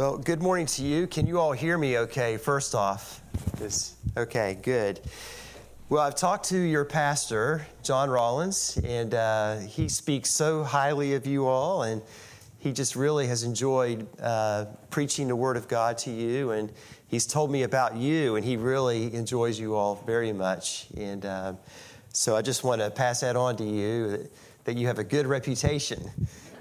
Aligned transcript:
Well, 0.00 0.16
good 0.16 0.40
morning 0.40 0.64
to 0.64 0.82
you. 0.82 1.06
Can 1.06 1.26
you 1.26 1.38
all 1.38 1.52
hear 1.52 1.76
me 1.76 1.98
okay, 1.98 2.38
first 2.38 2.74
off? 2.74 3.20
This, 3.58 3.96
okay, 4.16 4.56
good. 4.62 4.98
Well, 5.90 6.00
I've 6.00 6.14
talked 6.14 6.46
to 6.46 6.58
your 6.58 6.86
pastor, 6.86 7.66
John 7.82 8.08
Rollins, 8.08 8.80
and 8.82 9.12
uh, 9.12 9.58
he 9.58 9.90
speaks 9.90 10.30
so 10.30 10.64
highly 10.64 11.12
of 11.12 11.26
you 11.26 11.46
all, 11.46 11.82
and 11.82 12.00
he 12.60 12.72
just 12.72 12.96
really 12.96 13.26
has 13.26 13.42
enjoyed 13.42 14.08
uh, 14.22 14.64
preaching 14.88 15.28
the 15.28 15.36
Word 15.36 15.58
of 15.58 15.68
God 15.68 15.98
to 15.98 16.10
you, 16.10 16.52
and 16.52 16.72
he's 17.08 17.26
told 17.26 17.50
me 17.50 17.64
about 17.64 17.94
you, 17.94 18.36
and 18.36 18.44
he 18.44 18.56
really 18.56 19.12
enjoys 19.12 19.60
you 19.60 19.74
all 19.74 20.02
very 20.06 20.32
much. 20.32 20.86
And 20.96 21.26
uh, 21.26 21.52
so 22.14 22.34
I 22.34 22.40
just 22.40 22.64
want 22.64 22.80
to 22.80 22.90
pass 22.90 23.20
that 23.20 23.36
on 23.36 23.54
to 23.58 23.64
you 23.64 24.12
that, 24.12 24.30
that 24.64 24.76
you 24.78 24.86
have 24.86 24.98
a 24.98 25.04
good 25.04 25.26
reputation. 25.26 26.10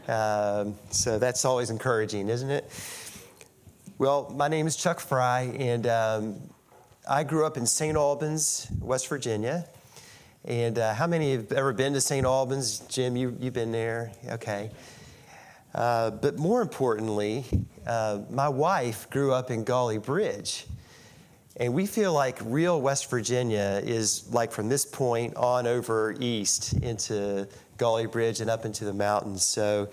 Um, 0.10 0.76
so 0.90 1.20
that's 1.20 1.46
always 1.46 1.70
encouraging, 1.70 2.28
isn't 2.28 2.50
it? 2.52 2.70
Well, 4.00 4.34
my 4.34 4.48
name 4.48 4.66
is 4.66 4.78
Chuck 4.78 5.02
Fry, 5.02 5.54
and 5.60 5.86
um, 5.86 6.36
I 7.06 7.26
grew 7.26 7.46
up 7.46 7.58
in 7.58 7.66
St. 7.66 7.98
Albans, 7.98 8.66
West 8.80 9.10
Virginia. 9.10 9.66
And 10.46 10.80
uh, 10.80 10.94
how 10.94 11.06
many 11.06 11.34
have 11.34 11.52
ever 11.52 11.74
been 11.74 11.92
to 11.92 12.00
St. 12.00 12.26
Albans? 12.26 12.80
Jim, 12.88 13.18
you, 13.18 13.36
you've 13.42 13.56
been 13.56 13.74
there? 13.74 14.14
Okay. 14.30 14.72
Uh, 15.76 16.12
but 16.12 16.38
more 16.38 16.62
importantly, 16.62 17.44
uh, 17.86 18.22
my 18.30 18.48
wife 18.48 19.10
grew 19.10 19.34
up 19.34 19.52
in 19.52 19.66
Gauley 19.66 20.02
Bridge. 20.02 20.66
And 21.58 21.74
we 21.74 21.86
feel 21.86 22.14
like 22.14 22.40
real 22.46 22.80
West 22.80 23.10
Virginia 23.10 23.82
is 23.84 24.32
like 24.32 24.54
from 24.54 24.70
this 24.70 24.86
point 24.86 25.36
on 25.36 25.68
over 25.68 26.16
east 26.22 26.72
into 26.72 27.50
Gauley 27.78 28.10
Bridge 28.10 28.40
and 28.40 28.50
up 28.50 28.64
into 28.64 28.86
the 28.86 28.94
mountains. 28.94 29.44
So 29.44 29.90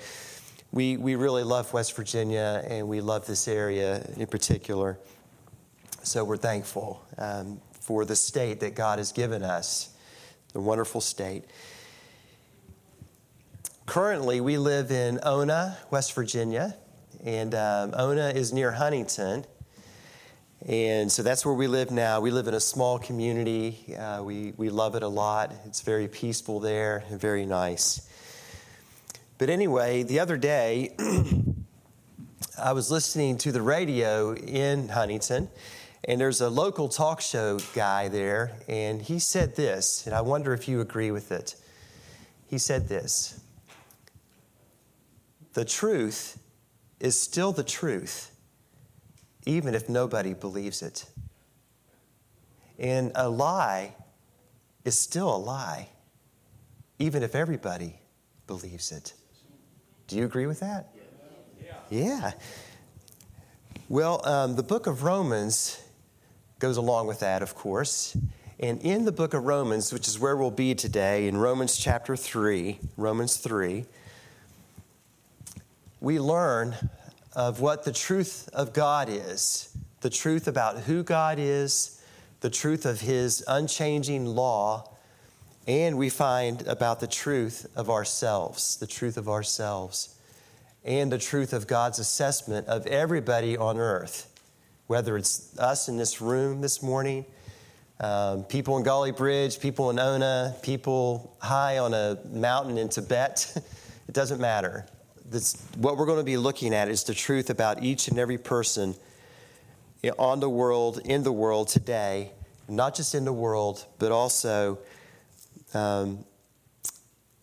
we, 0.77 0.99
we 0.99 1.15
really 1.15 1.43
love 1.43 1.73
West 1.73 1.97
Virginia 1.97 2.63
and 2.69 2.87
we 2.87 3.01
love 3.01 3.27
this 3.27 3.49
area 3.49 4.07
in 4.19 4.27
particular. 4.27 4.99
So 6.03 6.23
we're 6.23 6.37
thankful 6.37 7.03
um, 7.17 7.63
for 7.81 8.05
the 8.05 8.15
state 8.15 8.61
that 8.61 8.75
God 8.75 8.99
has 8.99 9.11
given 9.11 9.43
us, 9.43 9.89
the 10.53 10.61
wonderful 10.61 11.01
state. 11.01 11.45
Currently, 13.87 14.43
we 14.43 14.59
live 14.59 14.91
in 14.91 15.19
Ona, 15.23 15.79
West 15.91 16.13
Virginia, 16.13 16.77
and 17.25 17.55
um, 17.55 17.95
Ona 17.97 18.29
is 18.29 18.53
near 18.53 18.73
Huntington. 18.73 19.47
And 20.69 21.11
so 21.11 21.23
that's 21.23 21.47
where 21.47 21.55
we 21.55 21.69
live 21.69 21.91
now. 21.91 22.21
We 22.21 22.31
live 22.31 22.49
in 22.49 22.55
a 22.55 22.61
small 22.61 22.99
community. 22.99 23.97
Uh, 23.97 24.23
we, 24.23 24.53
we 24.59 24.69
love 24.69 24.95
it 24.95 25.03
a 25.03 25.09
lot. 25.09 25.55
It's 25.65 25.81
very 25.81 26.07
peaceful 26.07 26.61
there 26.61 27.03
and 27.09 27.19
very 27.19 27.47
nice. 27.47 28.07
But 29.39 29.51
anyway, 29.51 30.03
the 30.03 30.19
other 30.21 30.39
day, 30.39 30.97
I 32.59 32.73
was 32.73 32.91
listening 32.91 33.37
to 33.39 33.53
the 33.53 33.61
radio 33.61 34.33
in 34.35 34.89
Huntington, 34.89 35.51
and 36.05 36.19
there's 36.19 36.41
a 36.41 36.49
local 36.49 36.89
talk 36.89 37.21
show 37.21 37.59
guy 37.75 38.09
there, 38.09 38.53
and 38.67 39.03
he 39.03 39.19
said 39.19 39.55
this, 39.55 40.07
and 40.07 40.15
I 40.15 40.23
wonder 40.23 40.55
if 40.55 40.69
you 40.69 40.81
agree 40.81 41.11
with 41.11 41.33
it. 41.33 41.55
He 42.47 42.57
said 42.57 42.89
this 42.89 43.39
The 45.53 45.67
truth 45.67 46.39
is 46.99 47.21
still 47.21 47.53
the 47.53 47.65
truth, 47.65 48.35
even 49.45 49.75
if 49.75 49.91
nobody 49.91 50.33
believes 50.33 50.81
it. 50.81 51.05
And 52.79 53.13
a 53.15 53.29
lie 53.29 53.97
is 54.87 54.99
still 54.99 55.35
a 55.35 55.37
lie, 55.37 55.91
even 56.99 57.23
if 57.23 57.35
everybody 57.35 58.01
believes 58.47 58.93
it. 58.93 59.13
Do 60.09 60.17
you 60.17 60.25
agree 60.25 60.47
with 60.47 60.61
that? 60.61 60.89
Yeah. 61.61 61.73
yeah. 61.91 62.33
Well, 63.89 64.27
um, 64.27 64.57
the 64.57 64.63
book 64.63 64.87
of 64.87 65.03
Romans 65.03 65.81
goes 66.59 66.77
along 66.77 67.07
with 67.07 67.21
that, 67.21 67.43
of 67.43 67.55
course. 67.55 68.17
And 68.59 68.81
in 68.81 69.05
the 69.05 69.13
book 69.13 69.35
of 69.35 69.45
Romans, 69.45 69.93
which 69.93 70.09
is 70.09 70.19
where 70.19 70.37
we'll 70.37 70.51
be 70.51 70.75
today, 70.75 71.29
in 71.29 71.37
Romans 71.37 71.77
chapter 71.77 72.17
3, 72.17 72.79
Romans 72.97 73.37
3, 73.37 73.85
we 76.01 76.19
learn 76.19 76.75
of 77.35 77.61
what 77.61 77.85
the 77.85 77.93
truth 77.93 78.49
of 78.53 78.73
God 78.73 79.09
is 79.11 79.77
the 80.03 80.11
truth 80.11 80.47
about 80.47 80.79
who 80.81 81.03
God 81.03 81.39
is, 81.41 82.01
the 82.41 82.51
truth 82.51 82.87
of 82.87 83.01
His 83.01 83.43
unchanging 83.49 84.25
law, 84.25 84.89
and 85.67 85.99
we 85.99 86.09
find 86.09 86.67
about 86.67 87.01
the 87.01 87.07
truth 87.07 87.67
of 87.75 87.91
ourselves, 87.91 88.77
the 88.77 88.87
truth 88.87 89.17
of 89.17 89.29
ourselves, 89.29 90.15
and 90.85 91.11
the 91.11 91.19
truth 91.19 91.53
of 91.53 91.67
God's 91.67 91.99
assessment 91.99 92.69
of 92.69 92.87
everybody 92.87 93.57
on 93.57 93.79
earth, 93.79 94.33
whether 94.87 95.17
it's 95.17 95.59
us 95.59 95.89
in 95.89 95.97
this 95.97 96.21
room 96.21 96.61
this 96.61 96.83
morning, 96.83 97.25
um, 97.99 98.45
people 98.45 98.77
in 98.77 98.85
Gauley 98.85 99.17
Bridge, 99.17 99.59
people 99.59 99.91
in 99.91 99.99
Ona, 99.99 100.55
people 100.63 101.37
high 101.41 101.79
on 101.79 101.95
a 101.95 102.19
mountain 102.31 102.79
in 102.79 102.89
Tibet. 102.89 103.53
it 104.09 104.13
doesn't 104.13 104.41
matter. 104.41 104.87
What 105.79 105.97
we're 105.97 106.07
going 106.07 106.19
to 106.19 106.25
be 106.25 106.37
looking 106.37 106.73
at 106.73 106.89
is 106.89 107.03
the 107.03 107.15
truth 107.15 107.51
about 107.51 107.83
each 107.83 108.07
and 108.07 108.19
every 108.19 108.39
person 108.39 108.95
on 110.19 110.39
the 110.39 110.49
world, 110.49 111.01
in 111.05 111.25
the 111.25 111.33
world 111.33 111.67
today, 111.67 112.31
not 112.69 112.95
just 112.95 113.17
in 113.17 113.25
the 113.25 113.33
world, 113.33 113.85
but 113.99 114.13
also 114.13 114.79
um, 115.75 116.25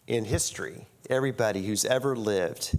in 0.08 0.26
history, 0.26 0.88
everybody 1.10 1.66
who's 1.66 1.86
ever 1.86 2.16
lived. 2.16 2.78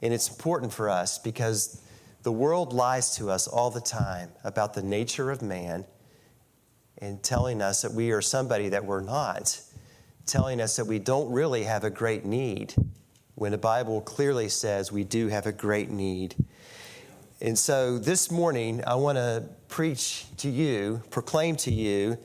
And 0.00 0.12
it's 0.12 0.28
important 0.28 0.72
for 0.72 0.88
us 0.88 1.18
because 1.18 1.80
the 2.22 2.32
world 2.32 2.72
lies 2.72 3.16
to 3.16 3.30
us 3.30 3.46
all 3.46 3.70
the 3.70 3.80
time 3.80 4.30
about 4.44 4.74
the 4.74 4.82
nature 4.82 5.30
of 5.30 5.42
man 5.42 5.84
and 6.98 7.22
telling 7.22 7.60
us 7.60 7.82
that 7.82 7.92
we 7.92 8.12
are 8.12 8.22
somebody 8.22 8.68
that 8.68 8.84
we're 8.84 9.00
not, 9.00 9.60
telling 10.24 10.60
us 10.60 10.76
that 10.76 10.86
we 10.86 10.98
don't 10.98 11.32
really 11.32 11.64
have 11.64 11.82
a 11.82 11.90
great 11.90 12.24
need 12.24 12.74
when 13.34 13.50
the 13.50 13.58
Bible 13.58 14.00
clearly 14.00 14.48
says 14.48 14.92
we 14.92 15.02
do 15.02 15.28
have 15.28 15.46
a 15.46 15.52
great 15.52 15.90
need. 15.90 16.36
And 17.40 17.58
so 17.58 17.98
this 17.98 18.30
morning, 18.30 18.84
I 18.86 18.94
want 18.94 19.18
to 19.18 19.44
preach 19.66 20.26
to 20.36 20.48
you, 20.48 21.02
proclaim 21.10 21.56
to 21.56 21.72
you, 21.72 22.18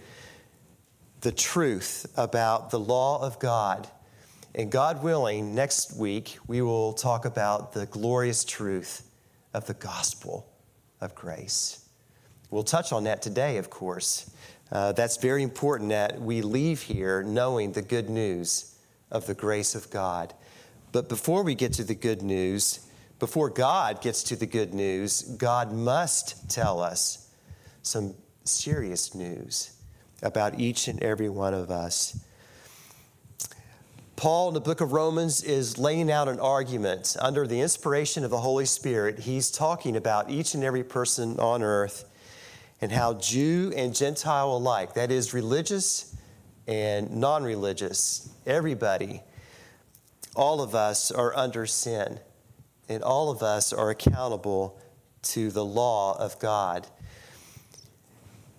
the 1.21 1.31
truth 1.31 2.05
about 2.15 2.69
the 2.69 2.79
law 2.79 3.21
of 3.21 3.39
God. 3.39 3.87
And 4.53 4.71
God 4.71 5.03
willing, 5.03 5.55
next 5.55 5.97
week 5.97 6.37
we 6.47 6.61
will 6.61 6.93
talk 6.93 7.25
about 7.25 7.73
the 7.73 7.85
glorious 7.85 8.43
truth 8.43 9.09
of 9.53 9.65
the 9.65 9.73
gospel 9.73 10.47
of 11.01 11.15
grace. 11.15 11.87
We'll 12.49 12.63
touch 12.63 12.91
on 12.91 13.03
that 13.05 13.21
today, 13.21 13.57
of 13.57 13.69
course. 13.69 14.31
Uh, 14.71 14.91
that's 14.91 15.17
very 15.17 15.43
important 15.43 15.89
that 15.89 16.21
we 16.21 16.41
leave 16.41 16.81
here 16.81 17.23
knowing 17.23 17.71
the 17.71 17.81
good 17.81 18.09
news 18.09 18.75
of 19.11 19.25
the 19.25 19.33
grace 19.33 19.75
of 19.75 19.89
God. 19.89 20.33
But 20.91 21.09
before 21.09 21.43
we 21.43 21.55
get 21.55 21.73
to 21.73 21.83
the 21.83 21.95
good 21.95 22.21
news, 22.21 22.81
before 23.19 23.49
God 23.49 24.01
gets 24.01 24.23
to 24.23 24.35
the 24.35 24.45
good 24.45 24.73
news, 24.73 25.23
God 25.23 25.71
must 25.71 26.49
tell 26.49 26.79
us 26.79 27.29
some 27.81 28.13
serious 28.43 29.15
news 29.15 29.76
about 30.21 30.59
each 30.59 30.87
and 30.87 31.01
every 31.01 31.29
one 31.29 31.53
of 31.53 31.69
us. 31.69 32.19
Paul 34.15 34.47
in 34.47 34.55
the 34.55 34.61
book 34.61 34.81
of 34.81 34.93
Romans 34.93 35.43
is 35.43 35.77
laying 35.77 36.11
out 36.11 36.27
an 36.27 36.39
argument 36.39 37.15
under 37.19 37.45
the 37.45 37.61
inspiration 37.61 38.23
of 38.23 38.31
the 38.31 38.39
Holy 38.39 38.65
Spirit. 38.65 39.19
He's 39.19 39.51
talking 39.51 39.95
about 39.95 40.31
each 40.31 40.55
and 40.55 40.63
every 40.63 40.83
person 40.83 41.39
on 41.39 41.61
earth 41.61 42.05
and 42.81 42.91
how 42.91 43.13
Jew 43.13 43.71
and 43.75 43.95
Gentile 43.95 44.51
alike, 44.51 44.95
that 44.95 45.11
is, 45.11 45.33
religious 45.35 46.15
and 46.67 47.17
non 47.17 47.43
religious, 47.43 48.29
everybody, 48.45 49.21
all 50.35 50.61
of 50.61 50.75
us 50.75 51.11
are 51.11 51.35
under 51.35 51.65
sin, 51.65 52.19
and 52.89 53.03
all 53.03 53.31
of 53.31 53.41
us 53.41 53.71
are 53.71 53.89
accountable 53.89 54.79
to 55.21 55.49
the 55.49 55.65
law 55.65 56.17
of 56.19 56.37
God. 56.39 56.87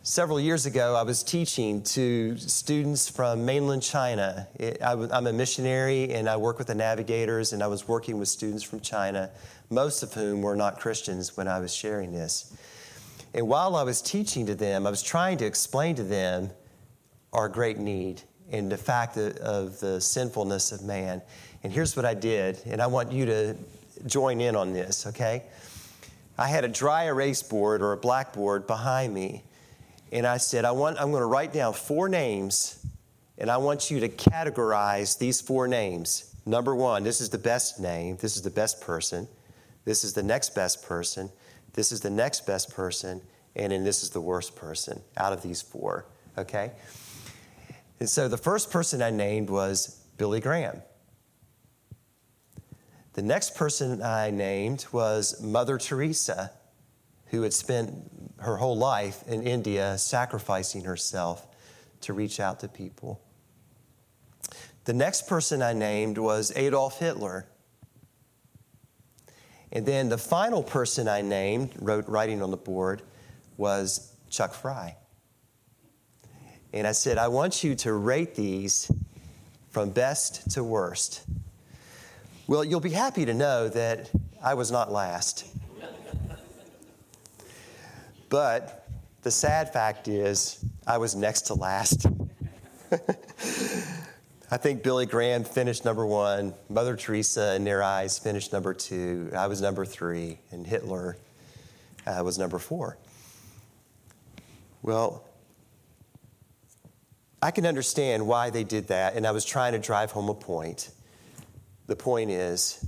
Several 0.08 0.40
years 0.40 0.64
ago, 0.64 0.96
I 0.96 1.02
was 1.02 1.22
teaching 1.22 1.82
to 1.82 2.34
students 2.38 3.10
from 3.10 3.44
mainland 3.44 3.82
China. 3.82 4.48
I'm 4.80 5.26
a 5.26 5.32
missionary 5.34 6.14
and 6.14 6.30
I 6.30 6.38
work 6.38 6.56
with 6.56 6.68
the 6.68 6.74
navigators, 6.74 7.52
and 7.52 7.62
I 7.62 7.66
was 7.66 7.86
working 7.86 8.18
with 8.18 8.28
students 8.28 8.62
from 8.62 8.80
China, 8.80 9.30
most 9.68 10.02
of 10.02 10.14
whom 10.14 10.40
were 10.40 10.56
not 10.56 10.80
Christians 10.80 11.36
when 11.36 11.46
I 11.46 11.60
was 11.60 11.74
sharing 11.74 12.10
this. 12.10 12.56
And 13.34 13.48
while 13.48 13.76
I 13.76 13.82
was 13.82 14.00
teaching 14.00 14.46
to 14.46 14.54
them, 14.54 14.86
I 14.86 14.90
was 14.90 15.02
trying 15.02 15.36
to 15.38 15.44
explain 15.44 15.94
to 15.96 16.04
them 16.04 16.52
our 17.34 17.50
great 17.50 17.76
need 17.76 18.22
and 18.50 18.72
the 18.72 18.78
fact 18.78 19.18
of 19.18 19.78
the 19.78 20.00
sinfulness 20.00 20.72
of 20.72 20.84
man. 20.84 21.20
And 21.62 21.70
here's 21.70 21.96
what 21.96 22.06
I 22.06 22.14
did, 22.14 22.58
and 22.64 22.80
I 22.80 22.86
want 22.86 23.12
you 23.12 23.26
to 23.26 23.54
join 24.06 24.40
in 24.40 24.56
on 24.56 24.72
this, 24.72 25.06
okay? 25.08 25.42
I 26.38 26.48
had 26.48 26.64
a 26.64 26.68
dry 26.68 27.08
erase 27.08 27.42
board 27.42 27.82
or 27.82 27.92
a 27.92 27.98
blackboard 27.98 28.66
behind 28.66 29.12
me 29.12 29.42
and 30.12 30.26
I 30.26 30.38
said, 30.38 30.64
I 30.64 30.70
want, 30.70 31.00
I'm 31.00 31.10
going 31.10 31.22
to 31.22 31.26
write 31.26 31.52
down 31.52 31.72
four 31.72 32.08
names, 32.08 32.84
and 33.36 33.50
I 33.50 33.56
want 33.58 33.90
you 33.90 34.00
to 34.00 34.08
categorize 34.08 35.18
these 35.18 35.40
four 35.40 35.68
names. 35.68 36.34
Number 36.46 36.74
one, 36.74 37.04
this 37.04 37.20
is 37.20 37.28
the 37.28 37.38
best 37.38 37.78
name, 37.78 38.16
this 38.20 38.36
is 38.36 38.42
the 38.42 38.50
best 38.50 38.80
person, 38.80 39.28
this 39.84 40.04
is 40.04 40.14
the 40.14 40.22
next 40.22 40.54
best 40.54 40.82
person, 40.82 41.30
this 41.74 41.92
is 41.92 42.00
the 42.00 42.10
next 42.10 42.46
best 42.46 42.74
person, 42.74 43.20
and 43.54 43.72
then 43.72 43.84
this 43.84 44.02
is 44.02 44.10
the 44.10 44.20
worst 44.20 44.56
person 44.56 45.00
out 45.16 45.32
of 45.32 45.42
these 45.42 45.60
four, 45.60 46.06
okay? 46.36 46.72
And 48.00 48.08
so 48.08 48.28
the 48.28 48.38
first 48.38 48.70
person 48.70 49.02
I 49.02 49.10
named 49.10 49.50
was 49.50 50.02
Billy 50.16 50.40
Graham. 50.40 50.82
The 53.14 53.22
next 53.22 53.56
person 53.56 54.00
I 54.00 54.30
named 54.30 54.86
was 54.92 55.42
Mother 55.42 55.76
Teresa, 55.76 56.52
who 57.30 57.42
had 57.42 57.52
spent 57.52 57.92
her 58.38 58.56
whole 58.56 58.76
life 58.76 59.22
in 59.26 59.42
India 59.42 59.98
sacrificing 59.98 60.84
herself 60.84 61.46
to 62.02 62.12
reach 62.12 62.40
out 62.40 62.60
to 62.60 62.68
people. 62.68 63.20
The 64.84 64.92
next 64.94 65.26
person 65.26 65.60
I 65.60 65.72
named 65.72 66.16
was 66.16 66.52
Adolf 66.56 66.98
Hitler. 66.98 67.46
And 69.70 69.84
then 69.84 70.08
the 70.08 70.16
final 70.16 70.62
person 70.62 71.08
I 71.08 71.20
named, 71.20 71.72
wrote 71.78 72.08
writing 72.08 72.42
on 72.42 72.50
the 72.50 72.56
board, 72.56 73.02
was 73.58 74.14
Chuck 74.30 74.54
Fry. 74.54 74.96
And 76.72 76.86
I 76.86 76.92
said, 76.92 77.18
I 77.18 77.28
want 77.28 77.64
you 77.64 77.74
to 77.76 77.92
rate 77.92 78.34
these 78.34 78.90
from 79.70 79.90
best 79.90 80.50
to 80.52 80.64
worst. 80.64 81.22
Well, 82.46 82.64
you'll 82.64 82.80
be 82.80 82.90
happy 82.90 83.26
to 83.26 83.34
know 83.34 83.68
that 83.68 84.10
I 84.42 84.54
was 84.54 84.70
not 84.70 84.90
last. 84.90 85.44
But 88.28 88.88
the 89.22 89.30
sad 89.30 89.72
fact 89.72 90.08
is, 90.08 90.64
I 90.86 90.98
was 90.98 91.14
next 91.14 91.42
to 91.42 91.54
last. 91.54 92.06
I 94.50 94.56
think 94.56 94.82
Billy 94.82 95.04
Graham 95.04 95.44
finished 95.44 95.84
number 95.84 96.06
one. 96.06 96.54
Mother 96.70 96.96
Teresa, 96.96 97.52
and 97.54 97.66
their 97.66 97.82
eyes, 97.82 98.18
finished 98.18 98.52
number 98.52 98.72
two. 98.72 99.30
I 99.36 99.46
was 99.46 99.60
number 99.60 99.84
three, 99.84 100.38
and 100.50 100.66
Hitler 100.66 101.18
uh, 102.06 102.22
was 102.24 102.38
number 102.38 102.58
four. 102.58 102.96
Well, 104.82 105.24
I 107.42 107.50
can 107.50 107.66
understand 107.66 108.26
why 108.26 108.50
they 108.50 108.64
did 108.64 108.88
that, 108.88 109.14
and 109.14 109.26
I 109.26 109.32
was 109.32 109.44
trying 109.44 109.72
to 109.72 109.78
drive 109.78 110.12
home 110.12 110.28
a 110.28 110.34
point. 110.34 110.90
The 111.86 111.96
point 111.96 112.30
is, 112.30 112.84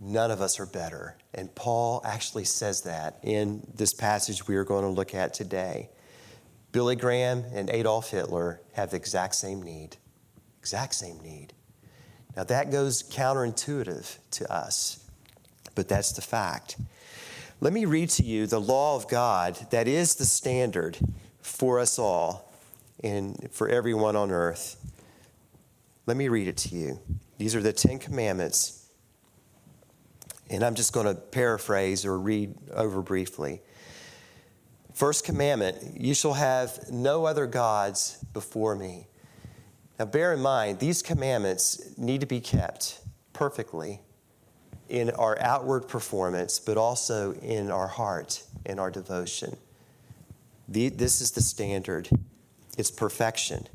none 0.00 0.30
of 0.30 0.40
us 0.40 0.60
are 0.60 0.66
better. 0.66 1.16
And 1.34 1.54
Paul 1.54 2.02
actually 2.04 2.44
says 2.44 2.82
that 2.82 3.18
in 3.22 3.66
this 3.74 3.94
passage 3.94 4.46
we 4.46 4.56
are 4.56 4.64
going 4.64 4.84
to 4.84 4.90
look 4.90 5.14
at 5.14 5.34
today. 5.34 5.90
Billy 6.72 6.96
Graham 6.96 7.44
and 7.52 7.70
Adolf 7.70 8.10
Hitler 8.10 8.60
have 8.74 8.90
the 8.90 8.96
exact 8.96 9.34
same 9.34 9.62
need. 9.62 9.96
Exact 10.60 10.94
same 10.94 11.18
need. 11.20 11.52
Now, 12.36 12.44
that 12.44 12.70
goes 12.70 13.02
counterintuitive 13.02 14.18
to 14.32 14.52
us, 14.52 15.04
but 15.74 15.88
that's 15.88 16.12
the 16.12 16.22
fact. 16.22 16.76
Let 17.60 17.72
me 17.72 17.84
read 17.84 18.10
to 18.10 18.22
you 18.22 18.46
the 18.46 18.60
law 18.60 18.94
of 18.94 19.08
God 19.08 19.58
that 19.70 19.88
is 19.88 20.14
the 20.14 20.24
standard 20.24 20.98
for 21.40 21.80
us 21.80 21.98
all 21.98 22.52
and 23.02 23.48
for 23.50 23.68
everyone 23.68 24.14
on 24.14 24.30
earth. 24.30 24.76
Let 26.06 26.16
me 26.16 26.28
read 26.28 26.46
it 26.46 26.56
to 26.58 26.76
you. 26.76 27.00
These 27.38 27.56
are 27.56 27.60
the 27.60 27.72
Ten 27.72 27.98
Commandments. 27.98 28.77
And 30.50 30.62
I'm 30.62 30.74
just 30.74 30.92
going 30.92 31.06
to 31.06 31.14
paraphrase 31.14 32.04
or 32.04 32.18
read 32.18 32.54
over 32.72 33.02
briefly. 33.02 33.60
First 34.94 35.24
commandment 35.24 36.00
you 36.00 36.14
shall 36.14 36.34
have 36.34 36.90
no 36.90 37.24
other 37.24 37.46
gods 37.46 38.24
before 38.32 38.74
me. 38.74 39.06
Now, 39.98 40.06
bear 40.06 40.32
in 40.32 40.40
mind, 40.40 40.78
these 40.78 41.02
commandments 41.02 41.96
need 41.98 42.20
to 42.20 42.26
be 42.26 42.40
kept 42.40 43.00
perfectly 43.32 44.00
in 44.88 45.10
our 45.10 45.38
outward 45.40 45.86
performance, 45.88 46.58
but 46.58 46.76
also 46.76 47.32
in 47.34 47.70
our 47.70 47.88
heart 47.88 48.42
and 48.64 48.80
our 48.80 48.90
devotion. 48.90 49.56
this 50.68 51.20
is 51.20 51.32
the 51.32 51.42
standard 51.42 52.08
it's 52.78 52.92
perfection. 52.92 53.66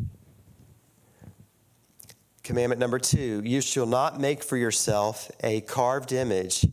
Commandment 2.43 2.79
number 2.79 2.99
two 2.99 3.41
you 3.45 3.61
shall 3.61 3.85
not 3.85 4.19
make 4.19 4.43
for 4.43 4.57
yourself 4.57 5.31
a 5.41 5.61
carved 5.61 6.11
image 6.11 6.67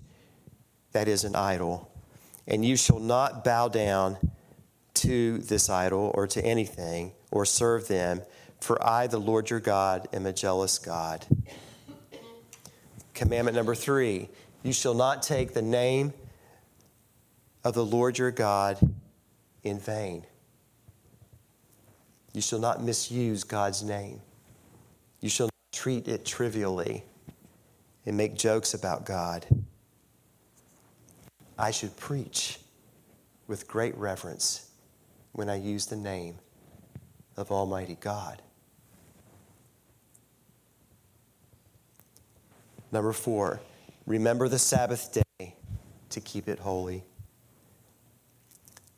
that 0.92 1.06
is 1.06 1.22
an 1.22 1.36
idol, 1.36 1.92
and 2.48 2.64
you 2.64 2.76
shall 2.76 2.98
not 2.98 3.44
bow 3.44 3.68
down 3.68 4.18
to 4.94 5.38
this 5.38 5.70
idol 5.70 6.10
or 6.14 6.26
to 6.26 6.44
anything 6.44 7.12
or 7.30 7.44
serve 7.44 7.86
them, 7.86 8.22
for 8.60 8.84
I, 8.84 9.06
the 9.06 9.20
Lord 9.20 9.48
your 9.48 9.60
God, 9.60 10.08
am 10.12 10.26
a 10.26 10.32
jealous 10.32 10.78
God. 10.78 11.24
Commandment 13.14 13.56
number 13.56 13.74
three 13.74 14.28
you 14.62 14.72
shall 14.72 14.94
not 14.94 15.22
take 15.22 15.54
the 15.54 15.62
name 15.62 16.12
of 17.62 17.74
the 17.74 17.84
Lord 17.84 18.18
your 18.18 18.30
God 18.30 18.78
in 19.62 19.78
vain. 19.78 20.26
You 22.32 22.40
shall 22.40 22.58
not 22.58 22.82
misuse 22.82 23.44
God's 23.44 23.82
name. 23.82 24.20
You 25.20 25.28
shall 25.28 25.49
treat 25.80 26.08
it 26.08 26.26
trivially 26.26 27.02
and 28.04 28.14
make 28.14 28.36
jokes 28.36 28.74
about 28.74 29.06
God. 29.06 29.46
I 31.58 31.70
should 31.70 31.96
preach 31.96 32.58
with 33.46 33.66
great 33.66 33.96
reverence 33.96 34.68
when 35.32 35.48
I 35.48 35.54
use 35.54 35.86
the 35.86 35.96
name 35.96 36.38
of 37.38 37.50
Almighty 37.50 37.96
God. 37.98 38.42
Number 42.92 43.14
four, 43.14 43.62
remember 44.04 44.48
the 44.48 44.58
Sabbath 44.58 45.22
day 45.38 45.54
to 46.10 46.20
keep 46.20 46.46
it 46.46 46.58
holy. 46.58 47.04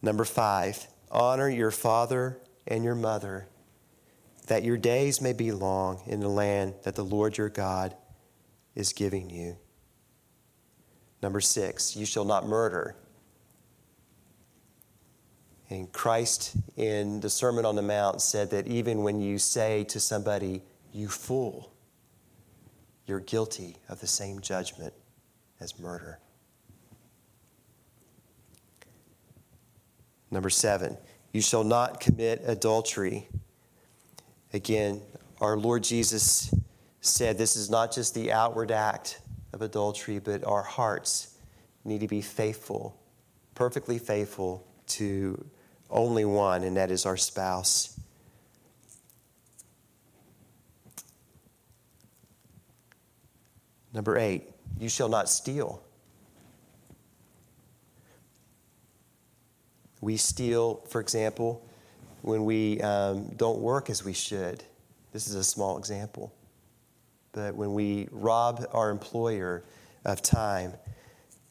Number 0.02 0.25
five, 0.25 0.88
honor 1.12 1.49
your 1.49 1.70
father 1.70 2.38
and 2.67 2.82
your 2.82 2.96
mother, 2.96 3.46
that 4.46 4.64
your 4.64 4.76
days 4.76 5.20
may 5.20 5.32
be 5.32 5.52
long 5.52 6.02
in 6.06 6.20
the 6.20 6.28
land 6.28 6.74
that 6.82 6.94
the 6.94 7.04
Lord 7.04 7.38
your 7.38 7.48
God 7.48 7.94
is 8.74 8.92
giving 8.92 9.30
you. 9.30 9.56
Number 11.22 11.40
six, 11.40 11.94
you 11.94 12.04
shall 12.04 12.24
not 12.24 12.46
murder. 12.46 12.96
And 15.70 15.90
Christ 15.92 16.56
in 16.76 17.20
the 17.20 17.30
Sermon 17.30 17.64
on 17.64 17.76
the 17.76 17.82
Mount 17.82 18.20
said 18.20 18.50
that 18.50 18.66
even 18.66 19.02
when 19.02 19.20
you 19.20 19.38
say 19.38 19.84
to 19.84 20.00
somebody, 20.00 20.62
you 20.92 21.08
fool, 21.08 21.72
you're 23.06 23.20
guilty 23.20 23.76
of 23.88 24.00
the 24.00 24.06
same 24.06 24.40
judgment 24.40 24.92
as 25.60 25.78
murder. 25.78 26.18
Number 30.31 30.50
seven, 30.50 30.98
you 31.32 31.40
shall 31.40 31.64
not 31.64 32.00
commit 32.00 32.43
adultery. 32.44 33.28
Again, 34.54 35.00
our 35.40 35.56
Lord 35.56 35.82
Jesus 35.82 36.54
said 37.00 37.38
this 37.38 37.56
is 37.56 37.70
not 37.70 37.92
just 37.92 38.14
the 38.14 38.32
outward 38.32 38.70
act 38.70 39.20
of 39.52 39.62
adultery, 39.62 40.18
but 40.18 40.44
our 40.44 40.62
hearts 40.62 41.36
need 41.84 42.00
to 42.00 42.08
be 42.08 42.20
faithful, 42.20 42.96
perfectly 43.54 43.98
faithful 43.98 44.66
to 44.86 45.42
only 45.90 46.24
one, 46.24 46.64
and 46.64 46.76
that 46.76 46.90
is 46.90 47.06
our 47.06 47.16
spouse. 47.16 47.98
Number 53.92 54.16
eight, 54.16 54.44
you 54.78 54.88
shall 54.88 55.08
not 55.08 55.28
steal. 55.28 55.82
We 60.00 60.16
steal, 60.16 60.76
for 60.88 61.00
example, 61.00 61.66
when 62.22 62.44
we 62.44 62.81
um, 62.81 63.29
don't 63.36 63.58
work 63.58 63.91
as 63.91 64.05
we 64.05 64.12
should. 64.12 64.64
This 65.12 65.29
is 65.29 65.34
a 65.34 65.44
small 65.44 65.79
example. 65.79 66.32
But 67.32 67.55
when 67.55 67.74
we 67.74 68.08
rob 68.10 68.64
our 68.72 68.91
employer 68.91 69.64
of 70.05 70.22
time, 70.22 70.74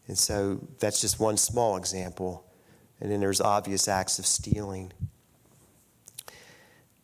and 0.07 0.17
so 0.17 0.59
that's 0.79 0.99
just 1.01 1.19
one 1.19 1.37
small 1.37 1.77
example. 1.77 2.45
And 2.99 3.11
then 3.11 3.19
there's 3.19 3.41
obvious 3.41 3.87
acts 3.87 4.19
of 4.19 4.25
stealing. 4.25 4.91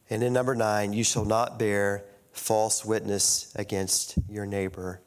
And 0.09 0.21
then 0.21 0.33
number 0.33 0.55
nine, 0.55 0.93
you 0.93 1.03
shall 1.03 1.25
not 1.25 1.57
bear 1.59 2.05
false 2.31 2.85
witness 2.85 3.53
against 3.55 4.15
your 4.29 4.45
neighbor. 4.45 5.01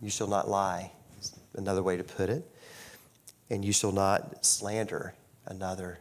You 0.00 0.10
shall 0.10 0.26
not 0.26 0.48
lie, 0.48 0.92
another 1.54 1.82
way 1.82 1.96
to 1.96 2.04
put 2.04 2.28
it 2.28 2.50
and 3.50 3.64
you 3.64 3.72
shall 3.72 3.92
not 3.92 4.44
slander 4.44 5.14
another. 5.46 6.00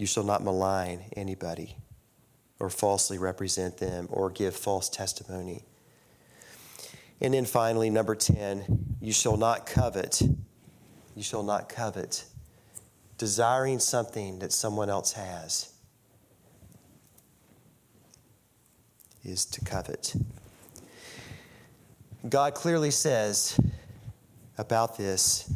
You 0.00 0.06
shall 0.06 0.24
not 0.24 0.42
malign 0.42 1.04
anybody 1.14 1.76
or 2.58 2.70
falsely 2.70 3.18
represent 3.18 3.76
them 3.76 4.06
or 4.08 4.30
give 4.30 4.56
false 4.56 4.88
testimony. 4.88 5.66
And 7.20 7.34
then 7.34 7.44
finally, 7.44 7.90
number 7.90 8.14
10, 8.14 8.96
you 9.02 9.12
shall 9.12 9.36
not 9.36 9.66
covet. 9.66 10.22
You 11.14 11.22
shall 11.22 11.42
not 11.42 11.68
covet. 11.68 12.24
Desiring 13.18 13.78
something 13.78 14.38
that 14.38 14.52
someone 14.52 14.88
else 14.88 15.12
has 15.12 15.70
is 19.22 19.44
to 19.44 19.62
covet. 19.62 20.14
God 22.26 22.54
clearly 22.54 22.90
says 22.90 23.60
about 24.56 24.96
this 24.96 25.52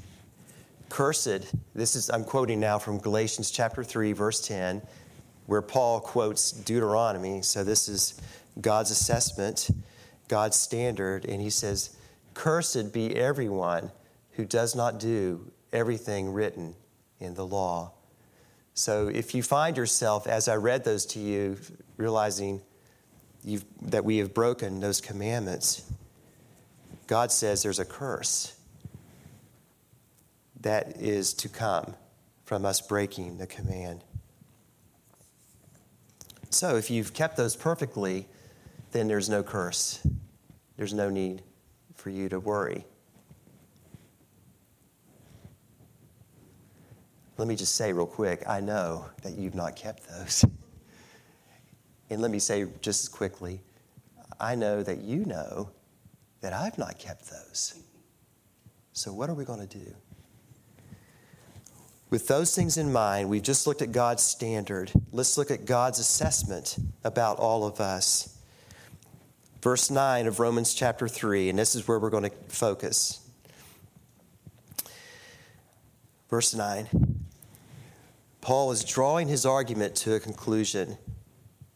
Cursed, 0.94 1.52
this 1.74 1.96
is, 1.96 2.08
I'm 2.08 2.22
quoting 2.22 2.60
now 2.60 2.78
from 2.78 2.98
Galatians 2.98 3.50
chapter 3.50 3.82
3, 3.82 4.12
verse 4.12 4.40
10, 4.46 4.80
where 5.46 5.60
Paul 5.60 5.98
quotes 5.98 6.52
Deuteronomy. 6.52 7.42
So 7.42 7.64
this 7.64 7.88
is 7.88 8.20
God's 8.60 8.92
assessment, 8.92 9.70
God's 10.28 10.56
standard, 10.56 11.24
and 11.24 11.42
he 11.42 11.50
says, 11.50 11.96
Cursed 12.34 12.92
be 12.92 13.12
everyone 13.16 13.90
who 14.34 14.44
does 14.44 14.76
not 14.76 15.00
do 15.00 15.50
everything 15.72 16.32
written 16.32 16.76
in 17.18 17.34
the 17.34 17.44
law. 17.44 17.90
So 18.74 19.08
if 19.08 19.34
you 19.34 19.42
find 19.42 19.76
yourself, 19.76 20.28
as 20.28 20.46
I 20.46 20.54
read 20.54 20.84
those 20.84 21.06
to 21.06 21.18
you, 21.18 21.56
realizing 21.96 22.62
that 23.82 24.04
we 24.04 24.18
have 24.18 24.32
broken 24.32 24.78
those 24.78 25.00
commandments, 25.00 25.90
God 27.08 27.32
says 27.32 27.64
there's 27.64 27.80
a 27.80 27.84
curse 27.84 28.54
that 30.64 30.96
is 30.96 31.34
to 31.34 31.48
come 31.48 31.94
from 32.44 32.64
us 32.64 32.80
breaking 32.80 33.36
the 33.36 33.46
command. 33.46 34.02
So 36.48 36.76
if 36.76 36.90
you've 36.90 37.12
kept 37.12 37.36
those 37.36 37.54
perfectly, 37.54 38.26
then 38.92 39.06
there's 39.06 39.28
no 39.28 39.42
curse. 39.42 40.06
There's 40.76 40.94
no 40.94 41.10
need 41.10 41.42
for 41.94 42.08
you 42.08 42.30
to 42.30 42.40
worry. 42.40 42.86
Let 47.36 47.46
me 47.46 47.56
just 47.56 47.74
say 47.74 47.92
real 47.92 48.06
quick 48.06 48.44
I 48.48 48.60
know 48.60 49.06
that 49.22 49.34
you've 49.34 49.54
not 49.54 49.76
kept 49.76 50.08
those. 50.08 50.46
and 52.10 52.22
let 52.22 52.30
me 52.30 52.38
say 52.38 52.66
just 52.80 53.04
as 53.04 53.08
quickly 53.08 53.60
I 54.40 54.54
know 54.54 54.82
that 54.82 55.02
you 55.02 55.26
know 55.26 55.70
that 56.40 56.54
I've 56.54 56.78
not 56.78 56.98
kept 56.98 57.30
those. 57.30 57.82
So, 58.96 59.12
what 59.12 59.28
are 59.28 59.34
we 59.34 59.44
going 59.44 59.66
to 59.66 59.78
do? 59.78 59.94
With 62.14 62.28
those 62.28 62.54
things 62.54 62.76
in 62.76 62.92
mind, 62.92 63.28
we've 63.28 63.42
just 63.42 63.66
looked 63.66 63.82
at 63.82 63.90
God's 63.90 64.22
standard. 64.22 64.92
Let's 65.10 65.36
look 65.36 65.50
at 65.50 65.64
God's 65.64 65.98
assessment 65.98 66.76
about 67.02 67.40
all 67.40 67.66
of 67.66 67.80
us. 67.80 68.38
Verse 69.60 69.90
9 69.90 70.28
of 70.28 70.38
Romans 70.38 70.74
chapter 70.74 71.08
3, 71.08 71.48
and 71.48 71.58
this 71.58 71.74
is 71.74 71.88
where 71.88 71.98
we're 71.98 72.10
going 72.10 72.22
to 72.22 72.36
focus. 72.46 73.18
Verse 76.30 76.54
9. 76.54 77.26
Paul 78.40 78.70
is 78.70 78.84
drawing 78.84 79.26
his 79.26 79.44
argument 79.44 79.96
to 79.96 80.14
a 80.14 80.20
conclusion. 80.20 80.96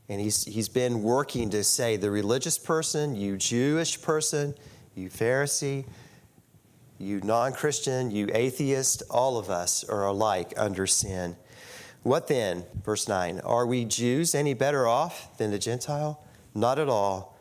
And 0.09 0.21
he's, 0.21 0.45
he's 0.45 0.69
been 0.69 1.03
working 1.03 1.51
to 1.51 1.65
say 1.65 1.97
the 1.97 2.13
religious 2.13 2.59
person, 2.59 3.17
you 3.17 3.39
Jewish 3.39 4.01
person, 4.01 4.55
you 4.95 5.11
Pharisee, 5.11 5.85
you 6.99 7.21
non 7.21 7.53
Christian, 7.53 8.11
you 8.11 8.29
atheist, 8.33 9.03
all 9.09 9.39
of 9.39 9.49
us 9.51 9.85
are 9.85 10.05
alike 10.05 10.53
under 10.57 10.87
sin. 10.87 11.37
What 12.03 12.27
then? 12.27 12.65
Verse 12.85 13.09
9 13.09 13.41
Are 13.41 13.67
we 13.67 13.85
Jews 13.85 14.35
any 14.35 14.55
better 14.55 14.87
off 14.87 15.37
than 15.39 15.51
the 15.51 15.59
Gentile? 15.59 16.25
Not 16.55 16.79
at 16.79 16.89
all. 16.89 17.37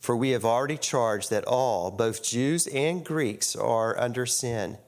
For 0.00 0.16
we 0.16 0.30
have 0.30 0.44
already 0.44 0.76
charged 0.76 1.30
that 1.30 1.44
all, 1.44 1.90
both 1.90 2.22
Jews 2.22 2.66
and 2.68 3.04
Greeks, 3.04 3.56
are 3.56 3.98
under 3.98 4.26
sin. 4.26 4.78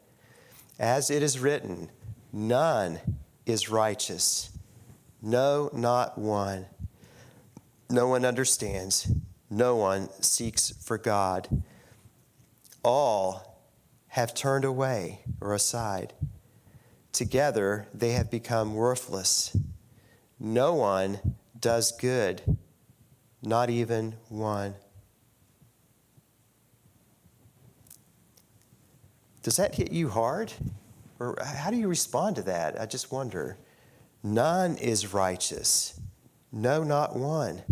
As 0.79 1.11
it 1.11 1.23
is 1.23 1.41
written, 1.41 1.91
none 2.33 3.01
is 3.47 3.69
righteous. 3.69 4.51
No, 5.21 5.71
not 5.73 6.19
one. 6.19 6.67
No 7.91 8.07
one 8.07 8.25
understands. 8.25 9.11
No 9.51 9.77
one 9.77 10.09
seeks 10.21 10.71
for 10.71 10.99
God. 10.99 11.63
All 12.85 13.48
have 14.09 14.35
turned 14.35 14.65
away 14.65 15.21
or 15.41 15.55
aside. 15.55 16.15
Together 17.13 17.89
they 17.93 18.13
have 18.13 18.31
become 18.31 18.75
worthless. 18.75 19.57
No 20.39 20.75
one 20.75 21.37
does 21.59 21.93
good, 21.93 22.57
not 23.43 23.71
even 23.71 24.15
one. 24.29 24.75
Does 29.43 29.57
that 29.57 29.75
hit 29.75 29.93
you 29.93 30.09
hard? 30.09 30.53
Or 31.19 31.37
how 31.43 31.71
do 31.71 31.77
you 31.77 31.89
respond 31.89 32.37
to 32.37 32.43
that? 32.43 32.81
I 32.81 32.87
just 32.87 33.11
wonder. 33.11 33.57
None 34.23 34.77
is 34.77 35.13
righteous. 35.13 35.99
No, 36.53 36.85
not 36.85 37.17
one. 37.17 37.63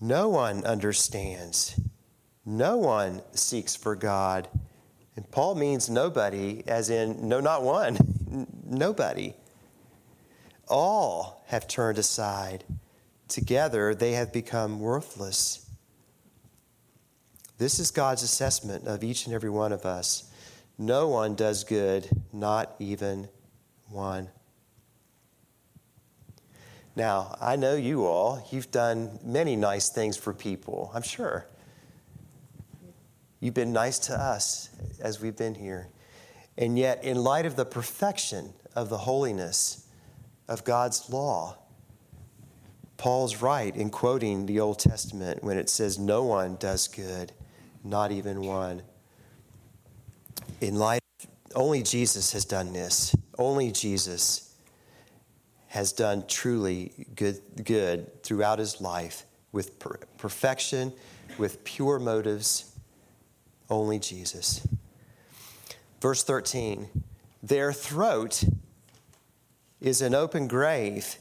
No 0.00 0.28
one 0.28 0.64
understands. 0.64 1.78
No 2.48 2.78
one 2.78 3.20
seeks 3.32 3.76
for 3.76 3.94
God. 3.94 4.48
And 5.16 5.30
Paul 5.30 5.54
means 5.54 5.90
nobody, 5.90 6.62
as 6.66 6.88
in, 6.88 7.28
no, 7.28 7.40
not 7.40 7.62
one. 7.62 7.98
nobody. 8.64 9.34
All 10.66 11.44
have 11.48 11.68
turned 11.68 11.98
aside. 11.98 12.64
Together 13.28 13.94
they 13.94 14.12
have 14.12 14.32
become 14.32 14.80
worthless. 14.80 15.68
This 17.58 17.78
is 17.78 17.90
God's 17.90 18.22
assessment 18.22 18.86
of 18.86 19.04
each 19.04 19.26
and 19.26 19.34
every 19.34 19.50
one 19.50 19.70
of 19.70 19.84
us. 19.84 20.32
No 20.78 21.06
one 21.06 21.34
does 21.34 21.64
good, 21.64 22.08
not 22.32 22.74
even 22.78 23.28
one. 23.90 24.30
Now, 26.96 27.36
I 27.42 27.56
know 27.56 27.74
you 27.74 28.06
all, 28.06 28.42
you've 28.50 28.70
done 28.70 29.18
many 29.22 29.54
nice 29.54 29.90
things 29.90 30.16
for 30.16 30.32
people, 30.32 30.90
I'm 30.94 31.02
sure. 31.02 31.46
You've 33.40 33.54
been 33.54 33.72
nice 33.72 33.98
to 34.00 34.14
us 34.14 34.70
as 35.00 35.20
we've 35.20 35.36
been 35.36 35.54
here. 35.54 35.88
And 36.56 36.76
yet, 36.76 37.04
in 37.04 37.22
light 37.22 37.46
of 37.46 37.54
the 37.54 37.64
perfection 37.64 38.52
of 38.74 38.88
the 38.88 38.98
holiness 38.98 39.86
of 40.48 40.64
God's 40.64 41.08
law, 41.08 41.56
Paul's 42.96 43.40
right 43.40 43.74
in 43.76 43.90
quoting 43.90 44.46
the 44.46 44.58
Old 44.58 44.80
Testament 44.80 45.44
when 45.44 45.56
it 45.56 45.70
says, 45.70 46.00
No 46.00 46.24
one 46.24 46.56
does 46.56 46.88
good, 46.88 47.32
not 47.84 48.10
even 48.10 48.42
one. 48.42 48.82
In 50.60 50.74
light, 50.74 51.00
only 51.54 51.84
Jesus 51.84 52.32
has 52.32 52.44
done 52.44 52.72
this. 52.72 53.14
Only 53.38 53.70
Jesus 53.70 54.56
has 55.68 55.92
done 55.92 56.24
truly 56.26 57.06
good, 57.14 57.40
good 57.62 58.24
throughout 58.24 58.58
his 58.58 58.80
life 58.80 59.26
with 59.52 59.78
per- 59.78 60.00
perfection, 60.16 60.92
with 61.38 61.62
pure 61.62 62.00
motives 62.00 62.77
only 63.70 63.98
Jesus. 63.98 64.66
Verse 66.00 66.22
13 66.22 66.88
Their 67.42 67.72
throat 67.72 68.44
is 69.80 70.02
an 70.02 70.14
open 70.14 70.48
grave, 70.48 71.16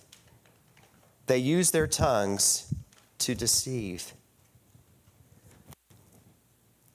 they 1.28 1.38
use 1.38 1.72
their 1.72 1.88
tongues 1.88 2.74
to 3.20 3.36
deceive. 3.36 4.14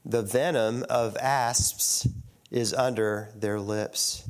The 0.04 0.22
venom 0.22 0.84
of 0.90 1.16
asps 1.18 2.08
is 2.50 2.74
under 2.74 3.30
their 3.36 3.60
lips. 3.60 4.24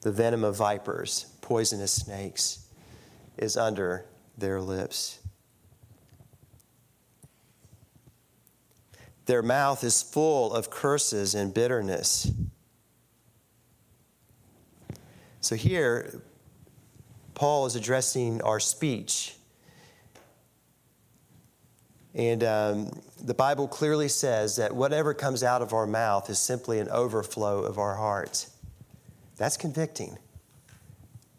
The 0.00 0.10
venom 0.12 0.44
of 0.44 0.56
vipers, 0.56 1.26
poisonous 1.40 1.92
snakes, 1.92 2.66
is 3.36 3.56
under 3.56 4.04
their 4.36 4.60
lips. 4.60 5.20
Their 9.28 9.42
mouth 9.42 9.84
is 9.84 10.02
full 10.02 10.54
of 10.54 10.70
curses 10.70 11.34
and 11.34 11.52
bitterness. 11.52 12.32
So 15.42 15.54
here, 15.54 16.22
Paul 17.34 17.66
is 17.66 17.76
addressing 17.76 18.40
our 18.40 18.58
speech. 18.58 19.36
And 22.14 22.42
um, 22.42 23.02
the 23.22 23.34
Bible 23.34 23.68
clearly 23.68 24.08
says 24.08 24.56
that 24.56 24.74
whatever 24.74 25.12
comes 25.12 25.42
out 25.42 25.60
of 25.60 25.74
our 25.74 25.86
mouth 25.86 26.30
is 26.30 26.38
simply 26.38 26.78
an 26.78 26.88
overflow 26.88 27.58
of 27.60 27.78
our 27.78 27.96
hearts. 27.96 28.50
That's 29.36 29.58
convicting. 29.58 30.16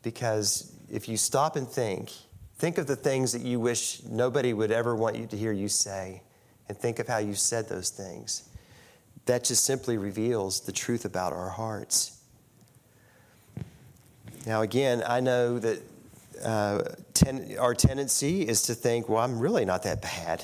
Because 0.04 0.72
if 0.92 1.10
you 1.10 1.18
stop 1.18 1.56
and 1.56 1.68
think, 1.68 2.12
think 2.60 2.78
of 2.78 2.86
the 2.86 2.96
things 2.96 3.32
that 3.32 3.42
you 3.42 3.60
wish 3.60 4.04
nobody 4.04 4.54
would 4.54 4.72
ever 4.72 4.96
want 4.96 5.16
you 5.16 5.26
to 5.26 5.36
hear 5.36 5.52
you 5.52 5.68
say 5.68 6.22
and 6.70 6.78
think 6.78 7.00
of 7.00 7.08
how 7.08 7.18
you 7.18 7.34
said 7.34 7.68
those 7.68 7.90
things. 7.90 8.48
That 9.26 9.44
just 9.44 9.66
simply 9.66 9.98
reveals 9.98 10.62
the 10.62 10.72
truth 10.72 11.04
about 11.04 11.34
our 11.34 11.50
hearts. 11.50 12.22
Now, 14.46 14.62
again, 14.62 15.04
I 15.06 15.20
know 15.20 15.60
that 15.60 15.82
uh, 16.44 16.84
ten, 17.14 17.58
our 17.60 17.76
tendency 17.76 18.48
is 18.48 18.62
to 18.64 18.74
think, 18.74 19.10
well, 19.10 19.22
I'm 19.22 19.38
really 19.38 19.66
not 19.66 19.84
that 19.84 20.02
bad. 20.02 20.44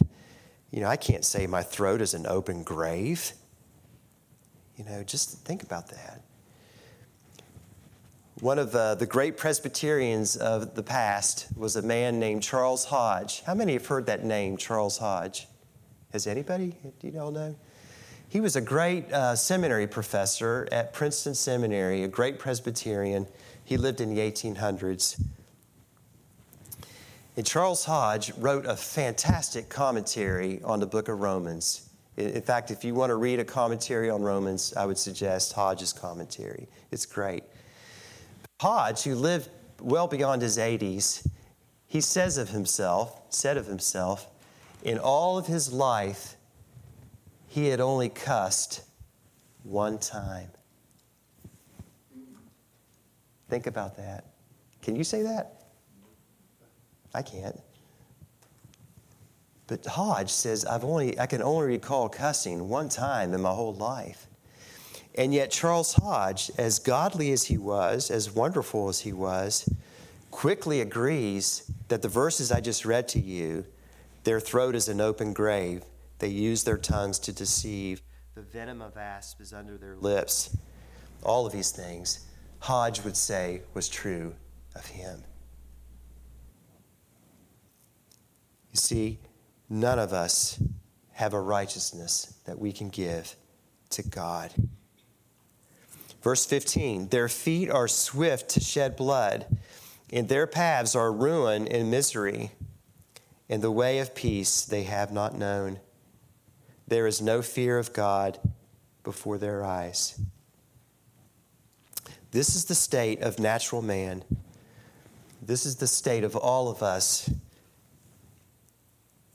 You 0.71 0.81
know, 0.81 0.87
I 0.87 0.97
can't 0.97 1.23
say 1.23 1.47
my 1.47 1.63
throat 1.63 2.01
is 2.01 2.13
an 2.13 2.27
open 2.27 2.63
grave. 2.63 3.31
You 4.77 4.83
know, 4.83 5.03
just 5.03 5.45
think 5.45 5.63
about 5.63 5.87
that. 5.87 6.21
One 8.41 8.59
of 8.59 8.73
the, 8.73 8.95
the 8.99 9.05
great 9.05 9.37
Presbyterians 9.37 10.35
of 10.35 10.75
the 10.75 10.83
past 10.83 11.47
was 11.55 11.77
a 11.77 11.81
man 11.81 12.19
named 12.19 12.43
Charles 12.43 12.83
Hodge. 12.85 13.41
How 13.43 13.55
many 13.55 13.73
have 13.73 13.85
heard 13.87 14.07
that 14.07 14.25
name, 14.25 14.57
Charles 14.57 14.97
Hodge? 14.97 15.47
Has 16.15 16.27
anybody? 16.27 16.73
Do 17.01 17.09
you 17.09 17.19
all 17.19 17.29
know? 17.29 17.53
He 18.29 18.39
was 18.39 18.55
a 18.55 18.61
great 18.61 19.11
uh, 19.11 19.35
seminary 19.35 19.85
professor 19.85 20.65
at 20.71 20.93
Princeton 20.93 21.35
Seminary, 21.35 22.03
a 22.03 22.07
great 22.07 22.39
Presbyterian. 22.39 23.27
He 23.65 23.75
lived 23.75 23.99
in 23.99 24.15
the 24.15 24.21
1800s. 24.21 25.21
And 27.35 27.45
Charles 27.45 27.83
Hodge 27.83 28.31
wrote 28.37 28.65
a 28.65 28.77
fantastic 28.77 29.67
commentary 29.67 30.61
on 30.63 30.79
the 30.79 30.85
book 30.85 31.09
of 31.09 31.19
Romans. 31.19 31.89
In 32.15 32.41
fact, 32.41 32.71
if 32.71 32.85
you 32.85 32.95
want 32.95 33.09
to 33.09 33.15
read 33.15 33.41
a 33.41 33.43
commentary 33.43 34.09
on 34.09 34.23
Romans, 34.23 34.73
I 34.77 34.85
would 34.85 34.97
suggest 34.97 35.51
Hodge's 35.51 35.91
commentary. 35.91 36.69
It's 36.91 37.05
great. 37.05 37.43
Hodge, 38.61 39.03
who 39.03 39.15
lived 39.15 39.49
well 39.81 40.07
beyond 40.07 40.43
his 40.43 40.57
80s, 40.57 41.27
he 41.87 41.99
says 41.99 42.37
of 42.37 42.51
himself, 42.51 43.19
said 43.31 43.57
of 43.57 43.65
himself, 43.67 44.31
in 44.85 44.99
all 44.99 45.37
of 45.37 45.47
his 45.47 45.73
life, 45.73 46.35
he 47.47 47.67
had 47.67 47.81
only 47.81 48.07
cussed 48.07 48.83
one 49.63 49.97
time. 49.97 50.49
Think 53.49 53.65
about 53.65 53.97
that. 53.97 54.25
Can 54.83 54.95
you 54.95 55.03
say 55.03 55.23
that? 55.23 55.63
I 57.15 57.23
can't. 57.23 57.59
But 59.65 59.83
Hodge 59.87 60.29
says, 60.29 60.63
I've 60.65 60.83
only, 60.83 61.19
I 61.19 61.25
can 61.25 61.41
only 61.41 61.65
recall 61.65 62.07
cussing 62.07 62.69
one 62.69 62.87
time 62.87 63.33
in 63.33 63.41
my 63.41 63.51
whole 63.51 63.73
life. 63.73 64.27
And 65.15 65.33
yet, 65.33 65.49
Charles 65.49 65.93
Hodge, 65.93 66.51
as 66.59 66.77
godly 66.77 67.31
as 67.31 67.45
he 67.45 67.57
was, 67.57 68.11
as 68.11 68.29
wonderful 68.29 68.89
as 68.89 68.99
he 68.99 69.13
was, 69.13 69.67
quickly 70.29 70.81
agrees 70.81 71.71
that 71.87 72.03
the 72.03 72.07
verses 72.07 72.51
I 72.51 72.61
just 72.61 72.85
read 72.85 73.07
to 73.09 73.19
you, 73.19 73.65
their 74.25 74.39
throat 74.39 74.75
is 74.75 74.89
an 74.89 74.99
open 74.99 75.33
grave, 75.33 75.83
they 76.19 76.27
use 76.27 76.63
their 76.63 76.77
tongues 76.77 77.19
to 77.19 77.31
deceive, 77.31 78.01
the 78.35 78.41
venom 78.41 78.81
of 78.81 78.97
asp 78.97 79.39
is 79.39 79.53
under 79.53 79.77
their 79.77 79.95
lips. 79.95 80.57
All 81.23 81.45
of 81.45 81.53
these 81.53 81.71
things, 81.71 82.25
Hodge 82.59 83.01
would 83.05 83.15
say, 83.15 83.61
was 83.73 83.87
true 83.87 84.35
of 84.75 84.85
him. 84.87 85.23
You 88.73 88.77
see, 88.77 89.19
none 89.69 89.99
of 89.99 90.11
us 90.11 90.61
have 91.13 91.33
a 91.33 91.39
righteousness 91.39 92.33
that 92.45 92.59
we 92.59 92.73
can 92.73 92.89
give 92.89 93.37
to 93.91 94.03
God. 94.03 94.53
Verse 96.21 96.45
15 96.45 97.07
Their 97.07 97.29
feet 97.29 97.69
are 97.69 97.87
swift 97.87 98.49
to 98.49 98.59
shed 98.59 98.97
blood, 98.97 99.45
and 100.11 100.27
their 100.27 100.45
paths 100.45 100.93
are 100.93 101.13
ruin 101.13 101.69
and 101.69 101.89
misery. 101.89 102.51
In 103.47 103.61
the 103.61 103.71
way 103.71 103.99
of 103.99 104.15
peace 104.15 104.65
they 104.65 104.83
have 104.83 105.11
not 105.11 105.37
known. 105.37 105.79
There 106.87 107.07
is 107.07 107.21
no 107.21 107.41
fear 107.41 107.77
of 107.77 107.93
God 107.93 108.39
before 109.03 109.37
their 109.37 109.63
eyes. 109.63 110.19
This 112.31 112.55
is 112.55 112.65
the 112.65 112.75
state 112.75 113.21
of 113.21 113.39
natural 113.39 113.81
man. 113.81 114.23
This 115.41 115.65
is 115.65 115.77
the 115.77 115.87
state 115.87 116.23
of 116.23 116.35
all 116.35 116.69
of 116.69 116.83
us 116.83 117.29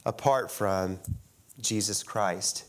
apart 0.05 0.50
from 0.50 0.99
Jesus 1.61 2.02
Christ. 2.02 2.64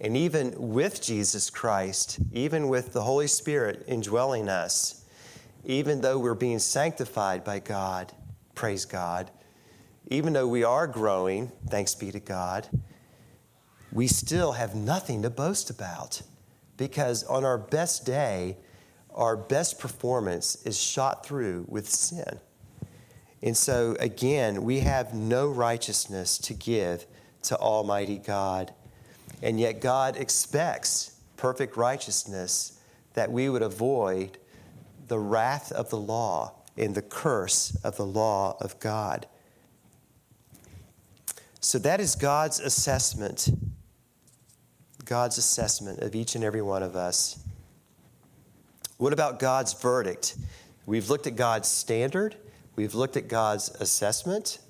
And 0.00 0.16
even 0.16 0.54
with 0.56 1.02
Jesus 1.02 1.50
Christ, 1.50 2.18
even 2.32 2.68
with 2.68 2.92
the 2.92 3.02
Holy 3.02 3.26
Spirit 3.26 3.84
indwelling 3.86 4.48
us, 4.48 5.04
even 5.64 6.00
though 6.00 6.18
we're 6.18 6.34
being 6.34 6.60
sanctified 6.60 7.44
by 7.44 7.58
God, 7.58 8.12
praise 8.54 8.84
God, 8.84 9.30
even 10.08 10.32
though 10.32 10.48
we 10.48 10.64
are 10.64 10.86
growing, 10.86 11.52
thanks 11.68 11.94
be 11.94 12.10
to 12.10 12.20
God, 12.20 12.66
we 13.92 14.06
still 14.06 14.52
have 14.52 14.74
nothing 14.74 15.22
to 15.22 15.30
boast 15.30 15.70
about 15.70 16.22
because 16.76 17.24
on 17.24 17.44
our 17.44 17.58
best 17.58 18.06
day, 18.06 18.56
our 19.14 19.36
best 19.36 19.78
performance 19.78 20.56
is 20.64 20.80
shot 20.80 21.26
through 21.26 21.66
with 21.68 21.88
sin. 21.88 22.40
And 23.42 23.56
so, 23.56 23.96
again, 24.00 24.64
we 24.64 24.80
have 24.80 25.14
no 25.14 25.48
righteousness 25.48 26.38
to 26.38 26.54
give 26.54 27.06
to 27.42 27.56
Almighty 27.56 28.18
God. 28.18 28.72
And 29.42 29.60
yet, 29.60 29.80
God 29.80 30.16
expects 30.16 31.16
perfect 31.36 31.76
righteousness 31.76 32.80
that 33.14 33.30
we 33.30 33.48
would 33.48 33.62
avoid 33.62 34.38
the 35.06 35.18
wrath 35.18 35.70
of 35.72 35.90
the 35.90 35.98
law 35.98 36.54
and 36.76 36.94
the 36.94 37.02
curse 37.02 37.76
of 37.84 37.96
the 37.96 38.06
law 38.06 38.56
of 38.60 38.78
God. 38.80 39.26
So, 41.68 41.78
that 41.80 42.00
is 42.00 42.14
God's 42.14 42.60
assessment, 42.60 43.50
God's 45.04 45.36
assessment 45.36 45.98
of 45.98 46.14
each 46.14 46.34
and 46.34 46.42
every 46.42 46.62
one 46.62 46.82
of 46.82 46.96
us. 46.96 47.38
What 48.96 49.12
about 49.12 49.38
God's 49.38 49.74
verdict? 49.74 50.38
We've 50.86 51.10
looked 51.10 51.26
at 51.26 51.36
God's 51.36 51.68
standard. 51.68 52.36
We've 52.74 52.94
looked 52.94 53.18
at 53.18 53.28
God's 53.28 53.68
assessment, 53.80 54.60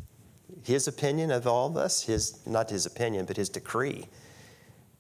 his 0.65 0.89
opinion 0.89 1.31
of 1.31 1.47
all 1.47 1.69
of 1.69 1.77
us, 1.77 2.03
his 2.03 2.45
not 2.45 2.69
his 2.69 2.85
opinion, 2.85 3.27
but 3.27 3.37
his 3.37 3.49
decree, 3.49 4.09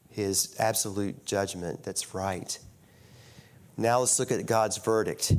his 0.08 0.54
absolute 0.60 1.26
judgment 1.26 1.82
that's 1.82 2.14
right. 2.14 2.60
Now 3.76 3.98
let's 3.98 4.20
look 4.20 4.30
at 4.30 4.46
God's 4.46 4.78
verdict. 4.78 5.32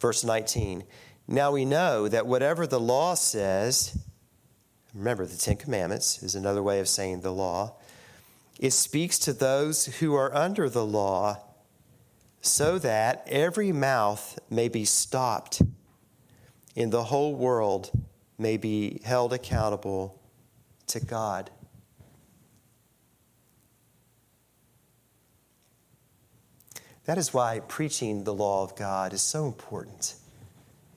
Verse 0.00 0.24
19. 0.24 0.82
Now 1.28 1.52
we 1.52 1.64
know 1.64 2.08
that 2.08 2.26
whatever 2.26 2.66
the 2.66 2.80
law 2.80 3.14
says, 3.14 3.96
remember 4.94 5.26
the 5.26 5.36
10 5.36 5.56
commandments 5.56 6.22
is 6.22 6.34
another 6.34 6.62
way 6.62 6.80
of 6.80 6.88
saying 6.88 7.20
the 7.20 7.32
law. 7.32 7.74
It 8.58 8.72
speaks 8.72 9.18
to 9.20 9.32
those 9.32 9.86
who 9.86 10.14
are 10.14 10.34
under 10.34 10.68
the 10.68 10.84
law 10.84 11.38
so 12.40 12.78
that 12.78 13.22
every 13.26 13.72
mouth 13.72 14.38
may 14.50 14.68
be 14.68 14.84
stopped 14.84 15.62
and 16.76 16.92
the 16.92 17.04
whole 17.04 17.34
world 17.34 17.90
may 18.38 18.56
be 18.56 19.00
held 19.04 19.32
accountable 19.32 20.20
to 20.86 21.00
God. 21.00 21.50
That 27.04 27.18
is 27.18 27.34
why 27.34 27.60
preaching 27.60 28.24
the 28.24 28.34
law 28.34 28.62
of 28.62 28.76
God 28.76 29.12
is 29.12 29.22
so 29.22 29.46
important. 29.46 30.14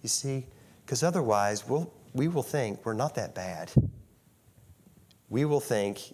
You 0.02 0.10
see, 0.10 0.46
because 0.86 1.02
otherwise 1.02 1.68
we'll, 1.68 1.92
we 2.14 2.28
will 2.28 2.44
think 2.44 2.86
we're 2.86 2.94
not 2.94 3.16
that 3.16 3.34
bad. 3.36 3.72
We 5.30 5.46
will 5.46 5.60
think, 5.60 6.14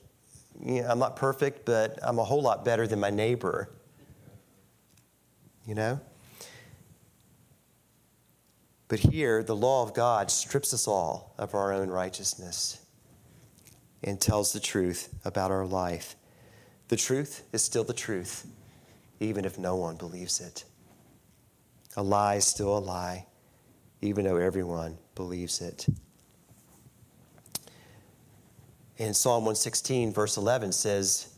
I'm 0.66 1.00
not 1.00 1.16
perfect, 1.16 1.66
but 1.66 2.00
I'm 2.02 2.20
a 2.20 2.24
whole 2.24 2.42
lot 2.42 2.64
better 2.64 2.88
than 2.88 3.00
my 3.00 3.10
neighbor. 3.10 3.70
You 5.66 5.76
know? 5.76 6.00
But 8.88 9.00
here, 9.00 9.44
the 9.44 9.56
law 9.56 9.84
of 9.84 9.94
God 9.94 10.32
strips 10.32 10.74
us 10.74 10.88
all 10.88 11.36
of 11.38 11.54
our 11.54 11.74
own 11.74 11.90
righteousness 11.90 12.84
and 14.04 14.20
tells 14.20 14.54
the 14.54 14.60
truth 14.60 15.14
about 15.26 15.52
our 15.52 15.66
life. 15.66 16.16
The 16.88 16.96
truth 16.96 17.44
is 17.52 17.64
still 17.64 17.84
the 17.84 17.94
truth, 17.94 18.48
even 19.20 19.46
if 19.46 19.60
no 19.60 19.76
one 19.76 19.98
believes 19.98 20.40
it. 20.40 20.64
A 21.98 22.02
lie 22.02 22.36
is 22.36 22.46
still 22.46 22.78
a 22.78 22.80
lie, 22.80 23.28
even 24.02 24.26
though 24.26 24.38
everyone 24.38 24.98
believes 25.20 25.60
it. 25.60 25.86
In 28.96 29.14
Psalm 29.14 29.44
116, 29.44 30.14
verse 30.14 30.38
11 30.38 30.72
says, 30.72 31.36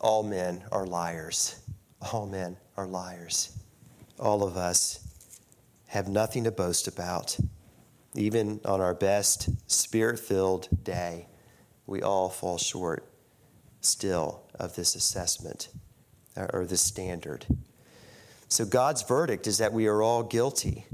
All 0.00 0.22
men 0.22 0.64
are 0.72 0.86
liars. 0.86 1.60
All 2.10 2.26
men 2.26 2.56
are 2.74 2.86
liars. 2.86 3.58
All 4.18 4.42
of 4.42 4.56
us 4.56 5.06
have 5.88 6.08
nothing 6.08 6.44
to 6.44 6.50
boast 6.50 6.88
about. 6.88 7.36
Even 8.14 8.62
on 8.64 8.80
our 8.80 8.94
best 8.94 9.50
spirit 9.70 10.18
filled 10.18 10.68
day, 10.82 11.26
we 11.86 12.00
all 12.00 12.30
fall 12.30 12.56
short 12.56 13.06
still 13.82 14.40
of 14.54 14.74
this 14.74 14.94
assessment 14.94 15.68
uh, 16.34 16.46
or 16.54 16.64
this 16.64 16.80
standard. 16.80 17.44
So 18.48 18.64
God's 18.64 19.02
verdict 19.02 19.46
is 19.46 19.58
that 19.58 19.74
we 19.74 19.86
are 19.86 20.00
all 20.00 20.22
guilty. 20.22 20.86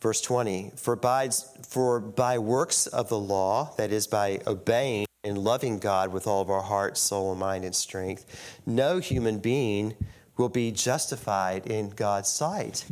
Verse 0.00 0.20
20 0.20 0.72
for 0.76 0.94
by, 0.94 1.30
for 1.66 2.00
by 2.00 2.38
works 2.38 2.86
of 2.86 3.08
the 3.08 3.18
law, 3.18 3.74
that 3.76 3.90
is, 3.92 4.06
by 4.06 4.40
obeying 4.46 5.06
and 5.24 5.38
loving 5.38 5.78
God 5.78 6.12
with 6.12 6.26
all 6.26 6.40
of 6.40 6.50
our 6.50 6.62
heart, 6.62 6.96
soul, 6.96 7.34
mind, 7.34 7.64
and 7.64 7.74
strength, 7.74 8.60
no 8.64 8.98
human 8.98 9.38
being 9.38 9.94
will 10.36 10.48
be 10.48 10.70
justified 10.70 11.66
in 11.66 11.90
God's 11.90 12.28
sight. 12.28 12.84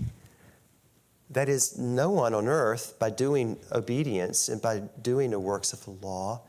That 1.31 1.49
is, 1.49 1.79
no 1.79 2.11
one 2.11 2.35
on 2.35 2.49
earth, 2.49 2.99
by 2.99 3.11
doing 3.11 3.59
obedience 3.73 4.49
and 4.49 4.61
by 4.61 4.83
doing 5.03 5.31
the 5.31 5.41
works 5.41 5.73
of 5.73 5.85
the 5.85 5.91
law, 5.91 6.43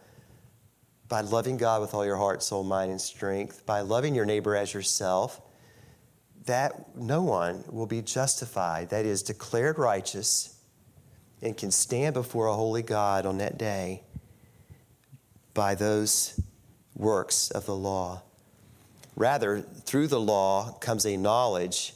by 1.08 1.22
loving 1.22 1.58
God 1.58 1.82
with 1.82 1.94
all 1.94 2.06
your 2.06 2.18
heart, 2.18 2.44
soul, 2.44 2.64
mind, 2.64 2.92
and 2.92 3.02
strength, 3.02 3.66
by 3.66 3.82
loving 3.82 4.16
your 4.16 4.26
neighbor 4.26 4.56
as 4.56 4.74
yourself, 4.74 5.42
that 6.48 6.96
no 6.98 7.22
one 7.22 7.64
will 7.70 7.86
be 7.86 8.02
justified, 8.02 8.90
that 8.90 9.06
is, 9.06 9.22
declared 9.22 9.78
righteous, 9.78 10.58
and 11.42 11.56
can 11.56 11.72
stand 11.72 12.14
before 12.14 12.48
a 12.48 12.54
holy 12.54 12.82
God 12.82 13.26
on 13.26 13.38
that 13.38 13.58
day 13.58 14.02
by 15.54 15.76
those 15.76 16.40
works 16.96 17.52
of 17.52 17.66
the 17.66 17.76
law. 17.76 18.24
Rather, 19.16 19.62
through 19.62 20.08
the 20.08 20.20
law 20.20 20.72
comes 20.80 21.06
a 21.06 21.18
knowledge 21.18 21.94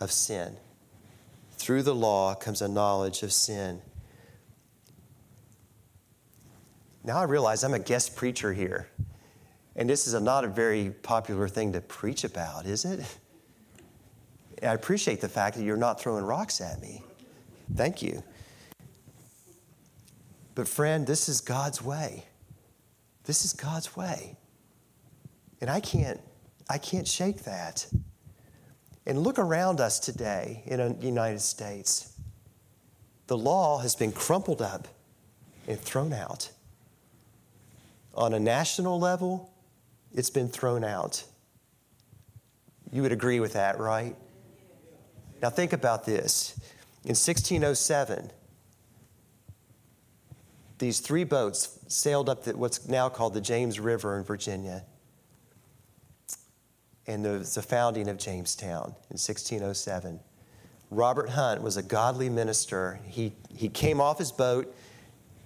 of 0.00 0.12
sin. 0.12 0.56
Through 1.56 1.82
the 1.82 1.94
law 1.94 2.34
comes 2.34 2.62
a 2.62 2.68
knowledge 2.68 3.22
of 3.22 3.32
sin. 3.32 3.80
Now 7.04 7.18
I 7.18 7.24
realize 7.24 7.64
I'm 7.64 7.74
a 7.74 7.78
guest 7.78 8.16
preacher 8.16 8.52
here. 8.52 8.88
And 9.76 9.88
this 9.88 10.06
is 10.06 10.14
a, 10.14 10.20
not 10.20 10.44
a 10.44 10.48
very 10.48 10.90
popular 10.90 11.48
thing 11.48 11.72
to 11.72 11.80
preach 11.80 12.24
about, 12.24 12.66
is 12.66 12.84
it? 12.84 13.00
I 14.62 14.72
appreciate 14.72 15.20
the 15.20 15.28
fact 15.28 15.56
that 15.56 15.62
you're 15.62 15.76
not 15.76 16.00
throwing 16.00 16.24
rocks 16.24 16.60
at 16.60 16.80
me. 16.80 17.02
Thank 17.74 18.02
you. 18.02 18.22
But, 20.54 20.66
friend, 20.66 21.06
this 21.06 21.28
is 21.28 21.40
God's 21.40 21.82
way. 21.82 22.24
This 23.24 23.44
is 23.44 23.52
God's 23.52 23.96
way. 23.96 24.36
And 25.60 25.70
I 25.70 25.80
can't, 25.80 26.20
I 26.68 26.78
can't 26.78 27.06
shake 27.06 27.44
that. 27.44 27.86
And 29.06 29.18
look 29.20 29.38
around 29.38 29.80
us 29.80 29.98
today 30.00 30.62
in 30.66 30.78
the 30.98 31.06
United 31.06 31.40
States. 31.40 32.12
The 33.26 33.36
law 33.36 33.78
has 33.78 33.94
been 33.94 34.12
crumpled 34.12 34.62
up 34.62 34.88
and 35.66 35.78
thrown 35.78 36.12
out. 36.12 36.50
On 38.14 38.34
a 38.34 38.40
national 38.40 38.98
level, 38.98 39.52
it's 40.12 40.30
been 40.30 40.48
thrown 40.48 40.82
out. 40.82 41.24
You 42.90 43.02
would 43.02 43.12
agree 43.12 43.38
with 43.38 43.52
that, 43.52 43.78
right? 43.78 44.16
Now, 45.40 45.50
think 45.50 45.72
about 45.72 46.04
this. 46.04 46.58
In 47.04 47.14
1607, 47.14 48.30
these 50.78 51.00
three 51.00 51.24
boats 51.24 51.78
sailed 51.88 52.28
up 52.28 52.44
the, 52.44 52.56
what's 52.56 52.88
now 52.88 53.08
called 53.08 53.34
the 53.34 53.40
James 53.40 53.80
River 53.80 54.16
in 54.16 54.24
Virginia. 54.24 54.84
And 57.06 57.24
there 57.24 57.38
was 57.38 57.54
the 57.54 57.62
founding 57.62 58.08
of 58.08 58.18
Jamestown 58.18 58.94
in 59.10 59.16
1607. 59.16 60.20
Robert 60.90 61.30
Hunt 61.30 61.62
was 61.62 61.76
a 61.76 61.82
godly 61.82 62.28
minister. 62.28 63.00
He, 63.06 63.32
he 63.54 63.68
came 63.68 64.00
off 64.00 64.18
his 64.18 64.32
boat, 64.32 64.74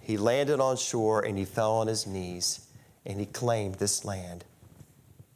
he 0.00 0.16
landed 0.16 0.60
on 0.60 0.76
shore, 0.76 1.24
and 1.24 1.38
he 1.38 1.44
fell 1.44 1.72
on 1.72 1.86
his 1.86 2.06
knees, 2.06 2.66
and 3.06 3.20
he 3.20 3.26
claimed 3.26 3.76
this 3.76 4.04
land 4.04 4.44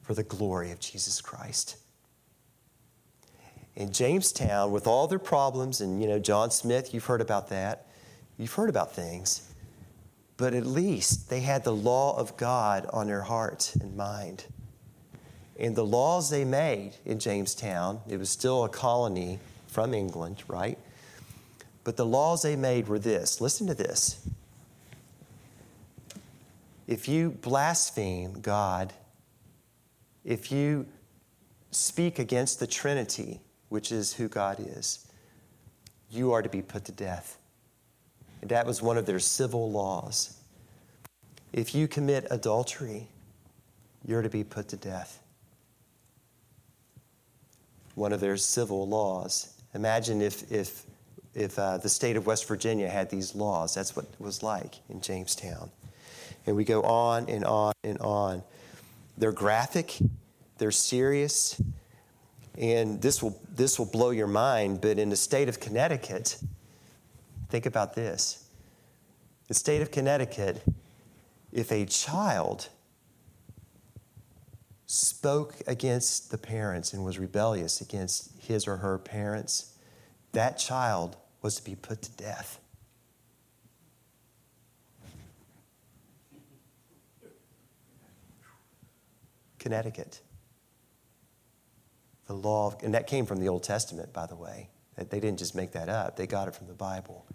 for 0.02 0.14
the 0.14 0.22
glory 0.22 0.70
of 0.70 0.80
Jesus 0.80 1.20
Christ. 1.20 1.76
In 3.76 3.92
Jamestown, 3.92 4.72
with 4.72 4.86
all 4.86 5.06
their 5.06 5.18
problems, 5.18 5.82
and 5.82 6.00
you 6.00 6.08
know, 6.08 6.18
John 6.18 6.50
Smith, 6.50 6.94
you've 6.94 7.04
heard 7.04 7.20
about 7.20 7.48
that. 7.50 7.86
You've 8.38 8.54
heard 8.54 8.70
about 8.70 8.94
things. 8.94 9.52
But 10.38 10.54
at 10.54 10.66
least 10.66 11.30
they 11.30 11.40
had 11.40 11.64
the 11.64 11.74
law 11.74 12.16
of 12.18 12.36
God 12.36 12.86
on 12.92 13.06
their 13.06 13.22
heart 13.22 13.74
and 13.80 13.96
mind. 13.96 14.44
And 15.58 15.74
the 15.74 15.84
laws 15.84 16.28
they 16.28 16.44
made 16.44 16.92
in 17.04 17.18
Jamestown, 17.18 18.00
it 18.08 18.18
was 18.18 18.28
still 18.28 18.64
a 18.64 18.68
colony 18.68 19.38
from 19.66 19.94
England, 19.94 20.42
right? 20.48 20.78
But 21.84 21.96
the 21.96 22.04
laws 22.04 22.42
they 22.42 22.56
made 22.56 22.88
were 22.88 22.98
this 22.98 23.40
listen 23.40 23.66
to 23.66 23.74
this. 23.74 24.26
If 26.86 27.08
you 27.08 27.30
blaspheme 27.30 28.40
God, 28.40 28.92
if 30.24 30.52
you 30.52 30.86
speak 31.70 32.18
against 32.18 32.60
the 32.60 32.66
Trinity, 32.66 33.40
which 33.68 33.92
is 33.92 34.14
who 34.14 34.28
God 34.28 34.58
is, 34.60 35.06
you 36.10 36.32
are 36.32 36.42
to 36.42 36.48
be 36.48 36.62
put 36.62 36.84
to 36.86 36.92
death. 36.92 37.38
And 38.40 38.50
that 38.50 38.66
was 38.66 38.80
one 38.80 38.96
of 38.96 39.06
their 39.06 39.18
civil 39.18 39.70
laws. 39.70 40.36
If 41.52 41.74
you 41.74 41.88
commit 41.88 42.26
adultery, 42.30 43.08
you're 44.04 44.22
to 44.22 44.28
be 44.28 44.44
put 44.44 44.68
to 44.68 44.76
death. 44.76 45.20
One 47.94 48.12
of 48.12 48.20
their 48.20 48.36
civil 48.36 48.86
laws. 48.86 49.54
Imagine 49.74 50.20
if, 50.20 50.50
if, 50.52 50.84
if 51.34 51.58
uh, 51.58 51.78
the 51.78 51.88
state 51.88 52.16
of 52.16 52.26
West 52.26 52.46
Virginia 52.46 52.88
had 52.88 53.10
these 53.10 53.34
laws. 53.34 53.74
That's 53.74 53.96
what 53.96 54.04
it 54.04 54.20
was 54.20 54.42
like 54.42 54.76
in 54.88 55.00
Jamestown. 55.00 55.70
And 56.46 56.54
we 56.54 56.64
go 56.64 56.82
on 56.82 57.28
and 57.28 57.44
on 57.44 57.72
and 57.82 57.98
on. 57.98 58.42
They're 59.18 59.32
graphic, 59.32 59.98
they're 60.58 60.70
serious, 60.70 61.60
and 62.56 63.00
this 63.02 63.22
will, 63.22 63.40
this 63.50 63.78
will 63.78 63.86
blow 63.86 64.10
your 64.10 64.26
mind, 64.26 64.80
but 64.80 64.98
in 64.98 65.10
the 65.10 65.16
state 65.16 65.48
of 65.48 65.60
Connecticut, 65.60 66.38
think 67.48 67.66
about 67.66 67.94
this. 67.94 68.48
The 69.48 69.54
state 69.54 69.82
of 69.82 69.90
Connecticut, 69.90 70.62
if 71.52 71.70
a 71.70 71.84
child 71.84 72.68
spoke 74.86 75.54
against 75.66 76.30
the 76.30 76.38
parents 76.38 76.92
and 76.92 77.04
was 77.04 77.18
rebellious 77.18 77.80
against 77.80 78.32
his 78.40 78.66
or 78.66 78.76
her 78.76 78.98
parents, 78.98 79.74
that 80.32 80.58
child 80.58 81.16
was 81.42 81.56
to 81.56 81.64
be 81.64 81.74
put 81.74 82.02
to 82.02 82.10
death. 82.12 82.60
Connecticut. 89.58 90.20
The 92.26 92.34
law, 92.34 92.68
of, 92.68 92.82
and 92.82 92.94
that 92.94 93.06
came 93.06 93.24
from 93.26 93.40
the 93.40 93.48
Old 93.48 93.62
Testament, 93.62 94.12
by 94.12 94.26
the 94.26 94.36
way. 94.36 94.68
They 94.96 95.20
didn't 95.20 95.38
just 95.38 95.54
make 95.54 95.72
that 95.72 95.88
up, 95.88 96.16
they 96.16 96.26
got 96.26 96.48
it 96.48 96.54
from 96.54 96.66
the 96.66 96.74
Bible. 96.74 97.26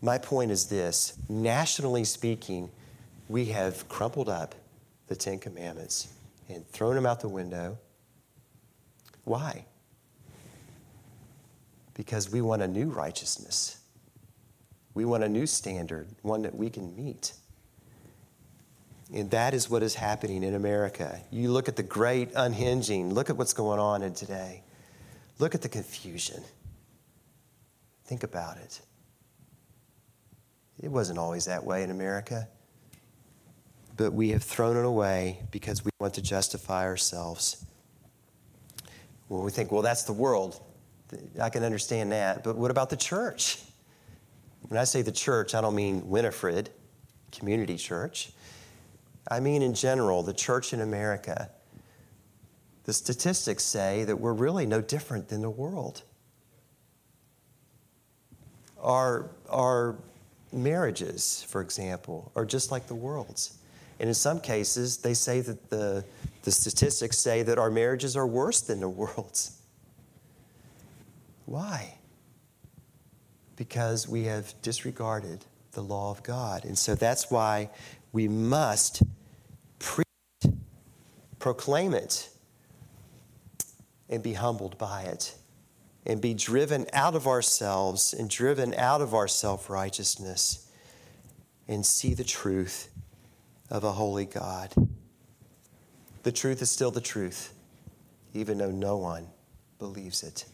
My 0.00 0.18
point 0.18 0.50
is 0.50 0.66
this 0.66 1.18
nationally 1.28 2.04
speaking, 2.04 2.70
we 3.28 3.46
have 3.46 3.88
crumpled 3.88 4.28
up 4.28 4.54
the 5.06 5.16
Ten 5.16 5.38
Commandments 5.38 6.08
and 6.48 6.66
thrown 6.68 6.94
them 6.94 7.06
out 7.06 7.20
the 7.20 7.28
window. 7.28 7.78
Why? 9.24 9.64
Because 11.94 12.30
we 12.30 12.40
want 12.40 12.62
a 12.62 12.68
new 12.68 12.88
righteousness. 12.88 13.78
We 14.94 15.04
want 15.04 15.24
a 15.24 15.28
new 15.28 15.46
standard, 15.46 16.08
one 16.22 16.42
that 16.42 16.54
we 16.54 16.70
can 16.70 16.94
meet. 16.96 17.34
And 19.14 19.30
that 19.30 19.54
is 19.54 19.70
what 19.70 19.84
is 19.84 19.94
happening 19.94 20.42
in 20.42 20.56
America. 20.56 21.20
You 21.30 21.52
look 21.52 21.68
at 21.68 21.76
the 21.76 21.84
great 21.84 22.30
unhinging, 22.34 23.14
look 23.14 23.30
at 23.30 23.36
what's 23.36 23.52
going 23.52 23.78
on 23.78 24.02
in 24.02 24.12
today. 24.12 24.64
Look 25.38 25.54
at 25.54 25.62
the 25.62 25.68
confusion. 25.68 26.42
Think 28.06 28.24
about 28.24 28.56
it. 28.56 28.80
It 30.82 30.90
wasn't 30.90 31.20
always 31.20 31.44
that 31.44 31.64
way 31.64 31.84
in 31.84 31.92
America. 31.92 32.48
But 33.96 34.12
we 34.12 34.30
have 34.30 34.42
thrown 34.42 34.76
it 34.76 34.84
away 34.84 35.38
because 35.52 35.84
we 35.84 35.92
want 36.00 36.14
to 36.14 36.22
justify 36.22 36.82
ourselves. 36.82 37.64
Well, 39.28 39.42
we 39.42 39.52
think, 39.52 39.70
well, 39.70 39.82
that's 39.82 40.02
the 40.02 40.12
world. 40.12 40.60
I 41.40 41.50
can 41.50 41.62
understand 41.62 42.10
that. 42.10 42.42
But 42.42 42.56
what 42.56 42.72
about 42.72 42.90
the 42.90 42.96
church? 42.96 43.60
When 44.66 44.80
I 44.80 44.84
say 44.84 45.02
the 45.02 45.12
church, 45.12 45.54
I 45.54 45.60
don't 45.60 45.76
mean 45.76 46.10
Winifred 46.10 46.70
Community 47.30 47.76
Church. 47.76 48.32
I 49.28 49.40
mean, 49.40 49.62
in 49.62 49.74
general, 49.74 50.22
the 50.22 50.32
church 50.34 50.72
in 50.72 50.80
America. 50.80 51.50
The 52.84 52.92
statistics 52.92 53.64
say 53.64 54.04
that 54.04 54.16
we're 54.16 54.34
really 54.34 54.66
no 54.66 54.80
different 54.80 55.28
than 55.28 55.40
the 55.40 55.50
world. 55.50 56.02
Our, 58.82 59.30
our 59.48 59.96
marriages, 60.52 61.44
for 61.48 61.62
example, 61.62 62.30
are 62.36 62.44
just 62.44 62.70
like 62.70 62.86
the 62.86 62.94
world's. 62.94 63.56
And 63.98 64.08
in 64.08 64.14
some 64.14 64.40
cases, 64.40 64.98
they 64.98 65.14
say 65.14 65.40
that 65.40 65.70
the, 65.70 66.04
the 66.42 66.50
statistics 66.50 67.16
say 67.16 67.42
that 67.42 67.58
our 67.58 67.70
marriages 67.70 68.16
are 68.16 68.26
worse 68.26 68.60
than 68.60 68.80
the 68.80 68.88
world's. 68.88 69.58
Why? 71.46 71.94
Because 73.56 74.08
we 74.08 74.24
have 74.24 74.54
disregarded 74.62 75.44
the 75.72 75.82
law 75.82 76.10
of 76.10 76.22
God. 76.22 76.64
And 76.64 76.76
so 76.76 76.94
that's 76.94 77.30
why 77.30 77.70
we 78.12 78.28
must 78.28 79.02
proclaim 81.44 81.92
it, 81.92 82.30
and 84.08 84.22
be 84.22 84.32
humbled 84.32 84.78
by 84.78 85.02
it, 85.02 85.36
and 86.06 86.18
be 86.22 86.32
driven 86.32 86.86
out 86.94 87.14
of 87.14 87.26
ourselves 87.26 88.14
and 88.14 88.30
driven 88.30 88.72
out 88.76 89.02
of 89.02 89.12
our 89.12 89.28
self 89.28 89.68
righteousness, 89.68 90.72
and 91.68 91.84
see 91.84 92.14
the 92.14 92.24
truth 92.24 92.88
of 93.68 93.84
a 93.84 93.92
holy 93.92 94.24
God. 94.24 94.72
The 96.22 96.32
truth 96.32 96.62
is 96.62 96.70
still 96.70 96.90
the 96.90 97.02
truth, 97.02 97.52
even 98.32 98.56
though 98.56 98.70
no 98.70 98.96
one 98.96 99.26
believes 99.78 100.22
it. 100.22 100.46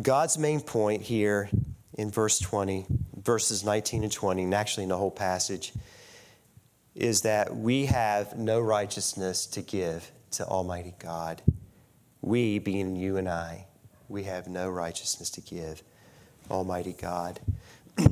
God's 0.00 0.38
main 0.38 0.60
point 0.60 1.02
here 1.02 1.50
in 1.94 2.12
verse 2.12 2.38
20, 2.38 2.86
verses 3.16 3.64
19 3.64 4.04
and 4.04 4.12
20, 4.12 4.44
and 4.44 4.54
actually 4.54 4.84
in 4.84 4.90
the 4.90 4.96
whole 4.96 5.10
passage, 5.10 5.72
is 6.94 7.22
that 7.22 7.56
we 7.56 7.86
have 7.86 8.36
no 8.36 8.60
righteousness 8.60 9.46
to 9.46 9.62
give 9.62 10.10
to 10.32 10.44
Almighty 10.44 10.94
God. 10.98 11.42
We, 12.20 12.58
being 12.58 12.96
you 12.96 13.16
and 13.16 13.28
I, 13.28 13.66
we 14.08 14.24
have 14.24 14.46
no 14.46 14.68
righteousness 14.68 15.30
to 15.30 15.40
give 15.40 15.82
Almighty 16.50 16.92
God. 16.92 17.40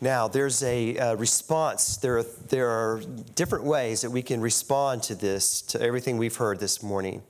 Now, 0.00 0.28
there's 0.28 0.62
a 0.62 0.96
uh, 0.96 1.14
response. 1.16 1.96
There 1.96 2.18
are, 2.18 2.22
there 2.22 2.68
are 2.68 3.02
different 3.34 3.64
ways 3.64 4.02
that 4.02 4.10
we 4.10 4.22
can 4.22 4.40
respond 4.40 5.02
to 5.04 5.16
this, 5.16 5.60
to 5.62 5.82
everything 5.82 6.18
we've 6.18 6.36
heard 6.36 6.60
this 6.60 6.84
morning. 6.84 7.20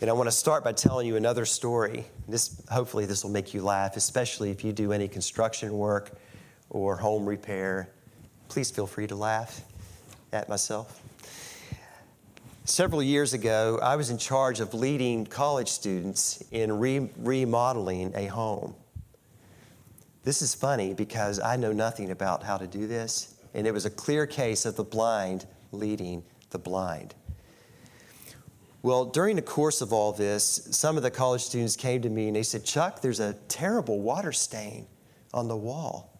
And 0.00 0.08
I 0.08 0.14
want 0.14 0.28
to 0.28 0.32
start 0.34 0.64
by 0.64 0.72
telling 0.72 1.06
you 1.06 1.16
another 1.16 1.44
story. 1.44 2.06
This, 2.26 2.62
hopefully, 2.70 3.04
this 3.04 3.22
will 3.22 3.32
make 3.32 3.52
you 3.52 3.60
laugh, 3.60 3.98
especially 3.98 4.50
if 4.50 4.64
you 4.64 4.72
do 4.72 4.92
any 4.92 5.08
construction 5.08 5.74
work 5.76 6.18
or 6.70 6.96
home 6.96 7.26
repair. 7.26 7.88
Please 8.48 8.70
feel 8.70 8.86
free 8.86 9.06
to 9.06 9.14
laugh 9.14 9.62
at 10.32 10.48
myself. 10.48 11.02
Several 12.64 13.02
years 13.02 13.32
ago, 13.32 13.78
I 13.82 13.94
was 13.94 14.10
in 14.10 14.18
charge 14.18 14.58
of 14.58 14.74
leading 14.74 15.24
college 15.24 15.68
students 15.68 16.42
in 16.50 16.78
re- 16.78 17.10
remodeling 17.16 18.12
a 18.16 18.26
home. 18.26 18.74
This 20.24 20.42
is 20.42 20.54
funny 20.54 20.92
because 20.92 21.38
I 21.38 21.54
know 21.54 21.72
nothing 21.72 22.10
about 22.10 22.42
how 22.42 22.56
to 22.56 22.66
do 22.66 22.88
this, 22.88 23.36
and 23.54 23.68
it 23.68 23.72
was 23.72 23.86
a 23.86 23.90
clear 23.90 24.26
case 24.26 24.66
of 24.66 24.74
the 24.74 24.82
blind 24.82 25.46
leading 25.70 26.24
the 26.50 26.58
blind. 26.58 27.14
Well, 28.82 29.04
during 29.04 29.36
the 29.36 29.42
course 29.42 29.80
of 29.80 29.92
all 29.92 30.12
this, 30.12 30.68
some 30.70 30.96
of 30.96 31.02
the 31.02 31.10
college 31.10 31.42
students 31.42 31.76
came 31.76 32.02
to 32.02 32.08
me 32.08 32.26
and 32.26 32.36
they 32.36 32.42
said, 32.42 32.64
Chuck, 32.64 33.00
there's 33.00 33.20
a 33.20 33.34
terrible 33.48 34.00
water 34.00 34.32
stain 34.32 34.86
on 35.32 35.48
the 35.48 35.56
wall, 35.56 36.15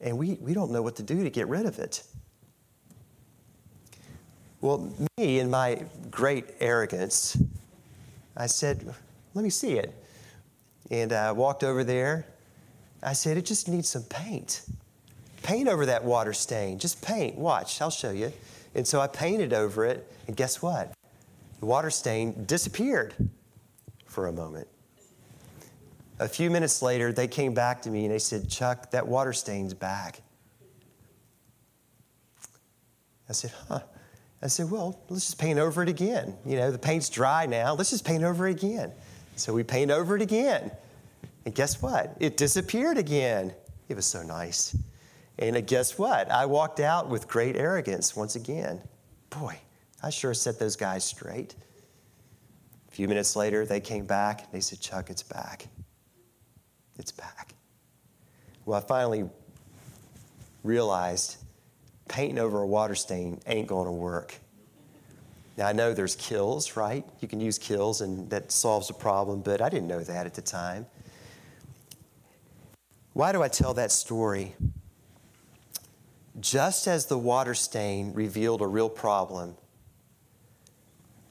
and 0.00 0.16
we, 0.16 0.34
we 0.40 0.54
don't 0.54 0.70
know 0.70 0.82
what 0.82 0.96
to 0.96 1.02
do 1.02 1.22
to 1.24 1.30
get 1.30 1.48
rid 1.48 1.66
of 1.66 1.78
it. 1.78 2.02
Well, 4.60 4.92
me, 5.16 5.38
in 5.38 5.50
my 5.50 5.84
great 6.10 6.46
arrogance, 6.60 7.36
I 8.36 8.46
said, 8.46 8.94
Let 9.34 9.42
me 9.42 9.50
see 9.50 9.78
it. 9.78 9.94
And 10.90 11.12
I 11.12 11.32
walked 11.32 11.62
over 11.62 11.84
there 11.84 12.26
I 13.02 13.12
said, 13.12 13.36
it 13.36 13.44
just 13.44 13.68
needs 13.68 13.88
some 13.88 14.02
paint. 14.04 14.62
Paint 15.42 15.68
over 15.68 15.86
that 15.86 16.04
water 16.04 16.32
stain. 16.32 16.78
Just 16.78 17.00
paint. 17.00 17.36
Watch, 17.36 17.80
I'll 17.80 17.90
show 17.90 18.10
you. 18.10 18.32
And 18.74 18.86
so 18.86 19.00
I 19.00 19.06
painted 19.06 19.52
over 19.52 19.84
it, 19.84 20.10
and 20.26 20.36
guess 20.36 20.60
what? 20.60 20.92
The 21.60 21.66
water 21.66 21.90
stain 21.90 22.44
disappeared 22.44 23.14
for 24.06 24.26
a 24.26 24.32
moment. 24.32 24.68
A 26.20 26.28
few 26.28 26.50
minutes 26.50 26.82
later, 26.82 27.12
they 27.12 27.28
came 27.28 27.54
back 27.54 27.82
to 27.82 27.90
me 27.90 28.04
and 28.04 28.12
they 28.12 28.18
said, 28.18 28.48
Chuck, 28.48 28.90
that 28.90 29.06
water 29.06 29.32
stain's 29.32 29.74
back. 29.74 30.20
I 33.28 33.32
said, 33.32 33.52
huh. 33.68 33.80
I 34.42 34.46
said, 34.46 34.70
well, 34.70 35.00
let's 35.08 35.26
just 35.26 35.38
paint 35.38 35.58
over 35.58 35.82
it 35.82 35.88
again. 35.88 36.36
You 36.46 36.56
know, 36.56 36.70
the 36.70 36.78
paint's 36.78 37.08
dry 37.08 37.46
now. 37.46 37.74
Let's 37.74 37.90
just 37.90 38.04
paint 38.04 38.22
over 38.22 38.46
it 38.46 38.52
again. 38.52 38.92
So 39.36 39.52
we 39.52 39.64
paint 39.64 39.90
over 39.90 40.16
it 40.16 40.22
again. 40.22 40.70
And 41.44 41.54
guess 41.54 41.82
what? 41.82 42.16
It 42.20 42.36
disappeared 42.36 42.98
again. 42.98 43.52
It 43.88 43.96
was 43.96 44.06
so 44.06 44.22
nice. 44.22 44.76
And 45.38 45.56
uh, 45.56 45.60
guess 45.60 45.98
what? 45.98 46.30
I 46.30 46.46
walked 46.46 46.80
out 46.80 47.08
with 47.08 47.28
great 47.28 47.56
arrogance 47.56 48.14
once 48.16 48.36
again. 48.36 48.80
Boy, 49.30 49.58
I 50.02 50.10
sure 50.10 50.34
set 50.34 50.58
those 50.58 50.76
guys 50.76 51.04
straight. 51.04 51.54
A 52.88 52.90
few 52.90 53.08
minutes 53.08 53.36
later, 53.36 53.64
they 53.64 53.80
came 53.80 54.06
back. 54.06 54.44
And 54.44 54.52
they 54.52 54.60
said, 54.60 54.80
Chuck, 54.80 55.10
it's 55.10 55.22
back. 55.22 55.66
It's 56.98 57.12
back. 57.12 57.54
Well, 58.66 58.78
I 58.78 58.82
finally 58.82 59.28
realized 60.64 61.36
painting 62.08 62.38
over 62.38 62.60
a 62.60 62.66
water 62.66 62.94
stain 62.94 63.40
ain't 63.46 63.68
going 63.68 63.86
to 63.86 63.92
work. 63.92 64.34
Now, 65.56 65.66
I 65.66 65.72
know 65.72 65.94
there's 65.94 66.16
Kilz, 66.16 66.76
right? 66.76 67.04
You 67.20 67.28
can 67.28 67.40
use 67.40 67.58
Kilz 67.58 68.00
and 68.00 68.28
that 68.30 68.52
solves 68.52 68.88
the 68.88 68.94
problem, 68.94 69.40
but 69.40 69.60
I 69.60 69.68
didn't 69.68 69.88
know 69.88 70.00
that 70.00 70.26
at 70.26 70.34
the 70.34 70.42
time. 70.42 70.86
Why 73.12 73.32
do 73.32 73.42
I 73.42 73.48
tell 73.48 73.74
that 73.74 73.90
story? 73.90 74.54
Just 76.40 76.86
as 76.86 77.06
the 77.06 77.18
water 77.18 77.54
stain 77.54 78.12
revealed 78.12 78.62
a 78.62 78.66
real 78.66 78.88
problem, 78.88 79.56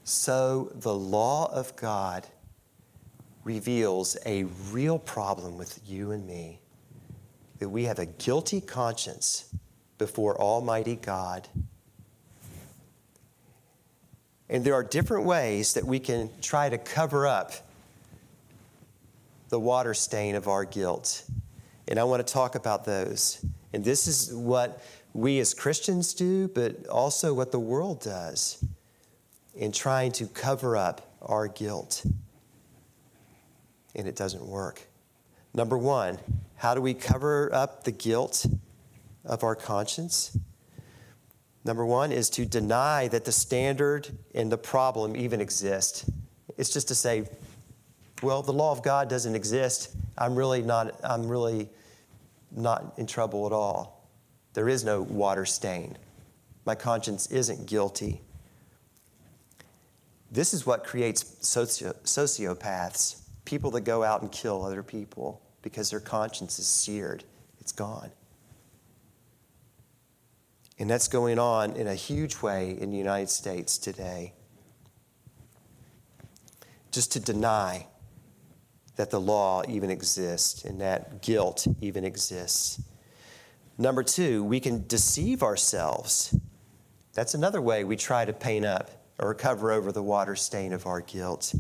so 0.04 0.72
the 0.76 0.94
law 0.94 1.50
of 1.54 1.76
God 1.78 2.28
reveals 3.48 4.18
a 4.26 4.44
real 4.72 5.00
problem 5.00 5.58
with 5.58 5.80
you 5.86 6.12
and 6.12 6.28
me 6.28 6.60
that 7.60 7.70
we 7.70 7.86
have 7.86 7.98
a 7.98 8.06
guilty 8.06 8.60
conscience 8.60 9.56
before 9.98 10.38
Almighty 10.38 10.98
God. 10.98 11.48
And 14.50 14.66
there 14.66 14.74
are 14.74 14.84
different 14.84 15.24
ways 15.24 15.76
that 15.76 15.86
we 15.86 15.98
can 15.98 16.30
try 16.42 16.68
to 16.68 16.78
cover 16.78 17.26
up 17.26 17.54
the 19.48 19.60
water 19.60 19.94
stain 19.94 20.36
of 20.36 20.50
our 20.50 20.66
guilt. 20.66 21.24
And 21.88 21.98
I 21.98 22.04
want 22.04 22.28
to 22.28 22.34
talk 22.34 22.56
about 22.56 22.84
those. 22.84 23.46
And 23.72 23.82
this 23.82 24.08
is 24.08 24.34
what 24.36 24.84
we 25.14 25.40
as 25.40 25.54
Christians 25.54 26.14
do, 26.14 26.50
but 26.50 26.86
also 26.88 27.34
what 27.34 27.54
the 27.54 27.60
world 27.60 28.02
does 28.02 28.62
in 29.56 29.72
trying 29.72 30.12
to 30.14 30.28
cover 30.28 30.76
up 30.76 31.16
our 31.22 31.48
guilt. 31.48 32.06
And 33.98 34.08
it 34.08 34.16
doesn't 34.16 34.46
work. 34.46 34.88
Number 35.54 35.78
one, 35.78 36.20
how 36.56 36.76
do 36.76 36.82
we 36.82 36.94
cover 36.94 37.54
up 37.54 37.84
the 37.84 37.92
guilt 37.92 38.46
of 39.26 39.44
our 39.44 39.56
conscience? 39.56 40.38
Number 41.66 41.86
one 41.86 42.12
is 42.12 42.30
to 42.32 42.46
deny 42.46 43.08
that 43.10 43.26
the 43.26 43.32
standard 43.32 44.08
and 44.34 44.52
the 44.52 44.58
problem 44.58 45.18
even 45.18 45.42
exist. 45.42 46.06
It's 46.58 46.72
just 46.72 46.88
to 46.90 46.96
say, 46.96 47.28
well, 48.22 48.42
the 48.42 48.54
law 48.54 48.72
of 48.72 48.84
God 48.84 49.10
doesn't 49.10 49.36
exist. 49.36 49.96
I'm 50.18 50.36
really 50.36 50.62
not, 50.62 51.00
I'm 51.04 51.28
really 51.28 51.70
not 52.52 52.94
in 52.98 53.06
trouble 53.06 53.46
at 53.46 53.52
all. 53.52 54.08
There 54.54 54.70
is 54.70 54.84
no 54.84 55.02
water 55.02 55.46
stain. 55.46 55.98
My 56.66 56.76
conscience 56.76 57.28
isn't 57.28 57.66
guilty. 57.66 58.22
This 60.32 60.54
is 60.54 60.66
what 60.66 60.84
creates 60.84 61.36
socio- 61.42 61.94
sociopaths 62.04 63.27
people 63.48 63.72
that 63.72 63.82
go 63.82 64.04
out 64.04 64.22
and 64.22 64.30
kill 64.30 64.66
other 64.66 64.84
people 64.84 65.42
because 65.62 65.90
their 65.90 66.02
conscience 66.02 66.60
is 66.60 66.68
seared, 66.68 67.24
it's 67.62 67.72
gone. 67.72 68.12
And 70.78 70.90
that's 70.90 71.08
going 71.08 71.40
on 71.40 71.72
in 71.78 71.88
a 71.88 71.96
huge 71.96 72.42
way 72.42 72.78
in 72.78 72.92
the 72.92 72.98
United 72.98 73.30
States 73.30 73.78
today. 73.78 74.34
Just 76.92 77.14
to 77.14 77.22
deny 77.22 77.88
that 78.98 79.12
the 79.12 79.20
law 79.20 79.64
even 79.70 79.90
exists 79.90 80.66
and 80.66 80.82
that 80.82 81.22
guilt 81.22 81.68
even 81.80 82.04
exists. 82.04 82.82
Number 83.78 84.04
two, 84.04 84.44
we 84.44 84.60
can 84.60 84.86
deceive 84.88 85.42
ourselves. 85.42 86.36
That's 87.14 87.34
another 87.34 87.62
way 87.62 87.86
we 87.86 87.96
try 87.96 88.26
to 88.26 88.34
paint 88.34 88.66
up 88.66 88.92
or 89.20 89.34
cover 89.34 89.72
over 89.72 89.94
the 89.94 90.04
water 90.04 90.36
stain 90.36 90.74
of 90.74 90.86
our 90.86 91.00
guilt. 91.00 91.56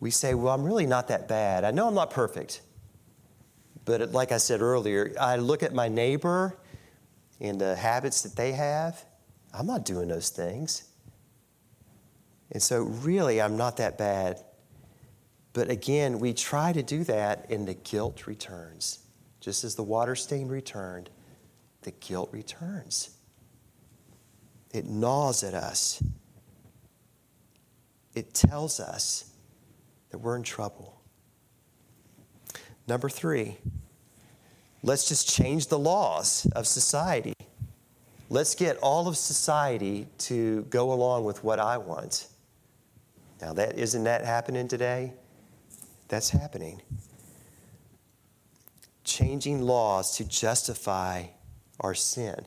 We 0.00 0.10
say, 0.10 0.34
Well, 0.34 0.52
I'm 0.52 0.64
really 0.64 0.86
not 0.86 1.08
that 1.08 1.28
bad. 1.28 1.64
I 1.64 1.70
know 1.70 1.86
I'm 1.86 1.94
not 1.94 2.10
perfect. 2.10 2.62
But 3.84 4.12
like 4.12 4.32
I 4.32 4.38
said 4.38 4.60
earlier, 4.60 5.14
I 5.20 5.36
look 5.36 5.62
at 5.62 5.74
my 5.74 5.88
neighbor 5.88 6.58
and 7.40 7.60
the 7.60 7.74
habits 7.74 8.22
that 8.22 8.36
they 8.36 8.52
have. 8.52 9.04
I'm 9.52 9.66
not 9.66 9.84
doing 9.84 10.08
those 10.08 10.30
things. 10.30 10.84
And 12.52 12.62
so, 12.62 12.82
really, 12.82 13.40
I'm 13.40 13.56
not 13.56 13.76
that 13.78 13.96
bad. 13.96 14.42
But 15.52 15.70
again, 15.70 16.18
we 16.18 16.32
try 16.32 16.72
to 16.72 16.82
do 16.82 17.04
that 17.04 17.50
and 17.50 17.66
the 17.66 17.74
guilt 17.74 18.26
returns. 18.26 19.00
Just 19.40 19.64
as 19.64 19.74
the 19.74 19.82
water 19.82 20.14
stain 20.14 20.48
returned, 20.48 21.10
the 21.82 21.90
guilt 21.92 22.30
returns. 22.32 23.10
It 24.72 24.86
gnaws 24.86 25.42
at 25.42 25.54
us. 25.54 26.02
It 28.14 28.34
tells 28.34 28.80
us 28.80 29.29
that 30.10 30.18
we're 30.18 30.36
in 30.36 30.42
trouble. 30.42 31.00
Number 32.86 33.08
three, 33.08 33.56
let's 34.82 35.08
just 35.08 35.28
change 35.28 35.68
the 35.68 35.78
laws 35.78 36.46
of 36.56 36.66
society. 36.66 37.34
Let's 38.28 38.54
get 38.54 38.76
all 38.78 39.08
of 39.08 39.16
society 39.16 40.06
to 40.18 40.62
go 40.70 40.92
along 40.92 41.24
with 41.24 41.42
what 41.42 41.58
I 41.58 41.78
want. 41.78 42.28
Now, 43.40 43.52
that 43.54 43.78
isn't 43.78 44.04
that 44.04 44.24
happening 44.24 44.68
today? 44.68 45.14
That's 46.08 46.30
happening. 46.30 46.82
Changing 49.04 49.62
laws 49.62 50.16
to 50.16 50.24
justify 50.24 51.26
our 51.80 51.94
sin. 51.94 52.46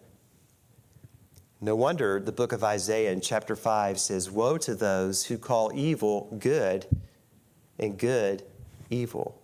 No 1.59 1.75
wonder 1.75 2.19
the 2.19 2.33
book 2.33 2.51
of 2.51 2.63
Isaiah 2.63 3.11
in 3.11 3.21
chapter 3.21 3.55
5 3.55 3.97
says, 3.99 4.29
Woe 4.29 4.57
to 4.59 4.75
those 4.75 5.25
who 5.25 5.37
call 5.37 5.71
evil 5.73 6.35
good 6.37 6.85
and 7.79 7.97
good 7.97 8.43
evil. 8.89 9.39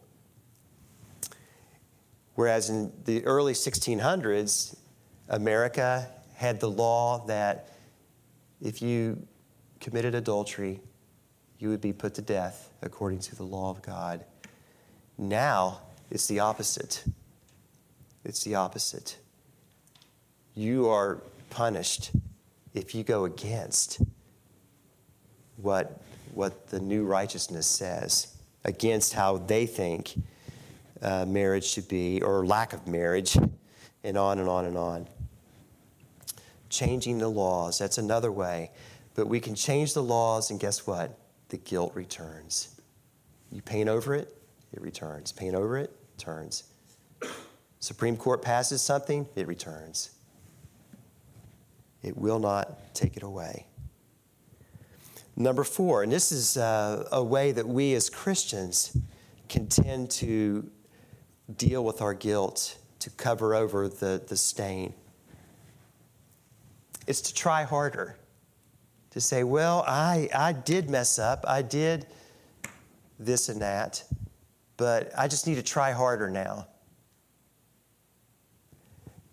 Whereas 2.36 2.70
in 2.70 2.92
the 3.06 3.26
early 3.26 3.54
1600s, 3.54 4.78
America 5.28 6.08
had 6.36 6.60
the 6.60 6.70
law 6.70 7.26
that 7.28 7.70
if 8.62 8.82
you 8.82 9.28
committed 9.80 10.16
adultery, 10.16 10.80
you 11.58 11.70
would 11.70 11.82
be 11.82 11.94
put 11.94 12.14
to 12.16 12.22
death 12.22 12.72
according 12.82 13.20
to 13.20 13.36
the 13.36 13.44
law 13.44 13.70
of 13.70 13.82
God. 13.82 14.24
Now, 15.18 15.82
It's 16.12 16.28
the 16.28 16.40
opposite. 16.40 17.04
It's 18.26 18.44
the 18.44 18.56
opposite. 18.56 19.18
You 20.56 20.88
are 20.90 21.22
punished 21.50 22.12
if 22.74 22.96
you 22.96 23.04
go 23.04 23.26
against 23.26 24.02
what, 25.58 26.02
what 26.34 26.68
the 26.68 26.80
new 26.80 27.06
righteousness 27.06 27.68
says, 27.68 28.36
against 28.66 29.14
how 29.14 29.38
they 29.38 29.66
think 29.66 30.16
uh, 31.02 31.26
marriage 31.26 31.66
should 31.66 31.88
be, 31.88 32.22
or 32.22 32.46
lack 32.46 32.74
of 32.74 32.88
marriage, 32.88 33.38
and 34.04 34.18
on 34.18 34.40
and 34.40 34.50
on 34.50 34.66
and 34.66 34.78
on. 34.78 35.08
Changing 36.70 37.18
the 37.18 37.28
laws, 37.28 37.80
that's 37.80 37.98
another 37.98 38.32
way. 38.32 38.72
But 39.16 39.28
we 39.28 39.40
can 39.40 39.56
change 39.56 39.94
the 39.94 40.04
laws, 40.04 40.52
and 40.52 40.60
guess 40.60 40.86
what? 40.86 41.18
The 41.50 41.58
guilt 41.58 41.94
returns. 41.96 42.80
You 43.52 43.62
paint 43.62 43.90
over 43.90 44.14
it, 44.14 44.36
it 44.72 44.82
returns. 44.82 45.32
Paint 45.32 45.56
over 45.56 45.78
it, 45.78 45.92
turns. 46.18 46.64
Supreme 47.80 48.18
Court 48.18 48.42
passes 48.42 48.82
something, 48.82 49.28
it 49.36 49.48
returns. 49.48 50.12
It 52.04 52.18
will 52.18 52.40
not 52.40 52.94
take 52.94 53.18
it 53.18 53.24
away. 53.24 53.66
Number 55.42 55.64
four, 55.64 56.04
and 56.04 56.12
this 56.12 56.34
is 56.34 56.58
uh, 56.58 57.08
a 57.14 57.24
way 57.24 57.54
that 57.54 57.66
we 57.66 57.94
as 57.94 58.10
Christians 58.10 58.98
can 59.48 59.68
tend 59.68 60.12
to 60.12 60.70
deal 61.56 61.86
with 61.86 62.02
our 62.02 62.14
guilt, 62.14 62.78
to 63.00 63.10
cover 63.12 63.56
over 63.56 63.88
the, 63.88 64.22
the 64.28 64.36
stain. 64.36 64.94
It's 67.08 67.22
to 67.22 67.34
try 67.34 67.64
harder, 67.64 68.18
to 69.12 69.22
say, 69.22 69.46
well, 69.46 69.86
I, 69.88 70.28
I 70.36 70.52
did 70.52 70.90
mess 70.90 71.18
up, 71.18 71.46
I 71.48 71.62
did 71.62 72.06
this 73.18 73.48
and 73.48 73.62
that, 73.62 74.04
but 74.76 75.10
I 75.18 75.30
just 75.30 75.48
need 75.48 75.56
to 75.56 75.64
try 75.64 75.94
harder 75.94 76.30
now. 76.30 76.68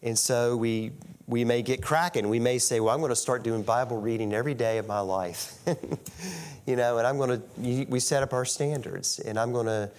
And 0.02 0.16
so 0.16 0.56
we, 0.56 0.92
we 1.28 1.44
may 1.44 1.62
get 1.62 1.82
cracking. 1.82 2.28
We 2.28 2.38
may 2.38 2.58
say, 2.58 2.78
well, 2.80 2.94
I'm 2.94 3.00
going 3.00 3.10
to 3.10 3.16
start 3.16 3.42
doing 3.42 3.62
Bible 3.62 4.00
reading 4.00 4.32
every 4.32 4.54
day 4.54 4.78
of 4.78 4.86
my 4.86 5.00
life. 5.00 5.58
you 6.66 6.76
know, 6.76 6.98
and 6.98 7.06
I'm 7.06 7.18
going 7.18 7.40
to, 7.40 7.86
we 7.90 7.98
set 7.98 8.22
up 8.22 8.32
our 8.32 8.44
standards, 8.44 9.18
and 9.18 9.38
I'm 9.38 9.52
going 9.52 9.66
to 9.66 9.90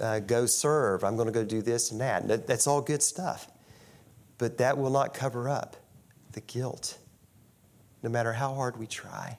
uh, 0.00 0.20
go 0.20 0.46
serve. 0.46 1.02
I'm 1.02 1.16
going 1.16 1.26
to 1.26 1.32
go 1.32 1.44
do 1.44 1.60
this 1.60 1.90
and 1.90 2.00
that. 2.00 2.28
that. 2.28 2.46
That's 2.46 2.66
all 2.66 2.80
good 2.80 3.02
stuff. 3.02 3.48
But 4.38 4.58
that 4.58 4.78
will 4.78 4.90
not 4.90 5.12
cover 5.12 5.48
up 5.48 5.76
the 6.32 6.40
guilt. 6.40 6.98
No 8.02 8.08
matter 8.08 8.32
how 8.32 8.54
hard 8.54 8.78
we 8.78 8.86
try, 8.86 9.38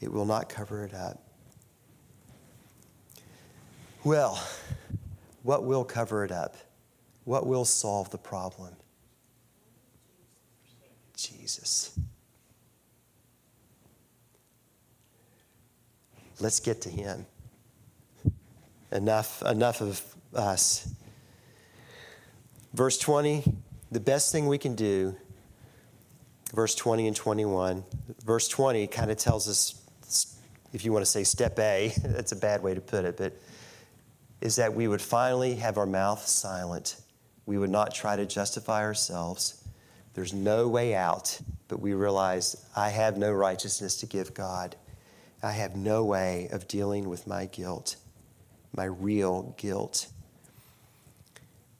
it 0.00 0.12
will 0.12 0.26
not 0.26 0.48
cover 0.48 0.84
it 0.84 0.94
up. 0.94 1.22
Well, 4.04 4.42
what 5.42 5.64
will 5.64 5.84
cover 5.84 6.24
it 6.24 6.30
up? 6.30 6.56
What 7.24 7.46
will 7.46 7.64
solve 7.64 8.10
the 8.10 8.18
problem? 8.18 8.74
Jesus. 11.28 11.98
Let's 16.40 16.60
get 16.60 16.82
to 16.82 16.88
him. 16.88 17.26
Enough, 18.90 19.42
enough 19.42 19.80
of 19.82 20.02
us. 20.34 20.88
Verse 22.72 22.98
20, 22.98 23.44
the 23.90 24.00
best 24.00 24.32
thing 24.32 24.46
we 24.46 24.58
can 24.58 24.74
do, 24.74 25.14
verse 26.54 26.74
20 26.74 27.08
and 27.08 27.16
21. 27.16 27.84
Verse 28.24 28.48
20 28.48 28.86
kind 28.86 29.10
of 29.10 29.16
tells 29.16 29.48
us, 29.48 30.36
if 30.72 30.84
you 30.84 30.92
want 30.92 31.04
to 31.04 31.10
say 31.10 31.24
step 31.24 31.58
A, 31.58 31.92
that's 32.02 32.32
a 32.32 32.36
bad 32.36 32.62
way 32.62 32.74
to 32.74 32.80
put 32.80 33.04
it, 33.04 33.16
but 33.16 33.34
is 34.40 34.56
that 34.56 34.74
we 34.74 34.88
would 34.88 35.02
finally 35.02 35.56
have 35.56 35.76
our 35.76 35.86
mouth 35.86 36.26
silent. 36.26 36.96
We 37.44 37.58
would 37.58 37.70
not 37.70 37.92
try 37.94 38.16
to 38.16 38.24
justify 38.24 38.82
ourselves. 38.82 39.59
There's 40.20 40.34
no 40.34 40.68
way 40.68 40.94
out, 40.94 41.40
but 41.66 41.80
we 41.80 41.94
realize 41.94 42.54
I 42.76 42.90
have 42.90 43.16
no 43.16 43.32
righteousness 43.32 43.96
to 44.00 44.06
give 44.06 44.34
God. 44.34 44.76
I 45.42 45.52
have 45.52 45.76
no 45.76 46.04
way 46.04 46.50
of 46.52 46.68
dealing 46.68 47.08
with 47.08 47.26
my 47.26 47.46
guilt, 47.46 47.96
my 48.76 48.84
real 48.84 49.54
guilt. 49.56 50.08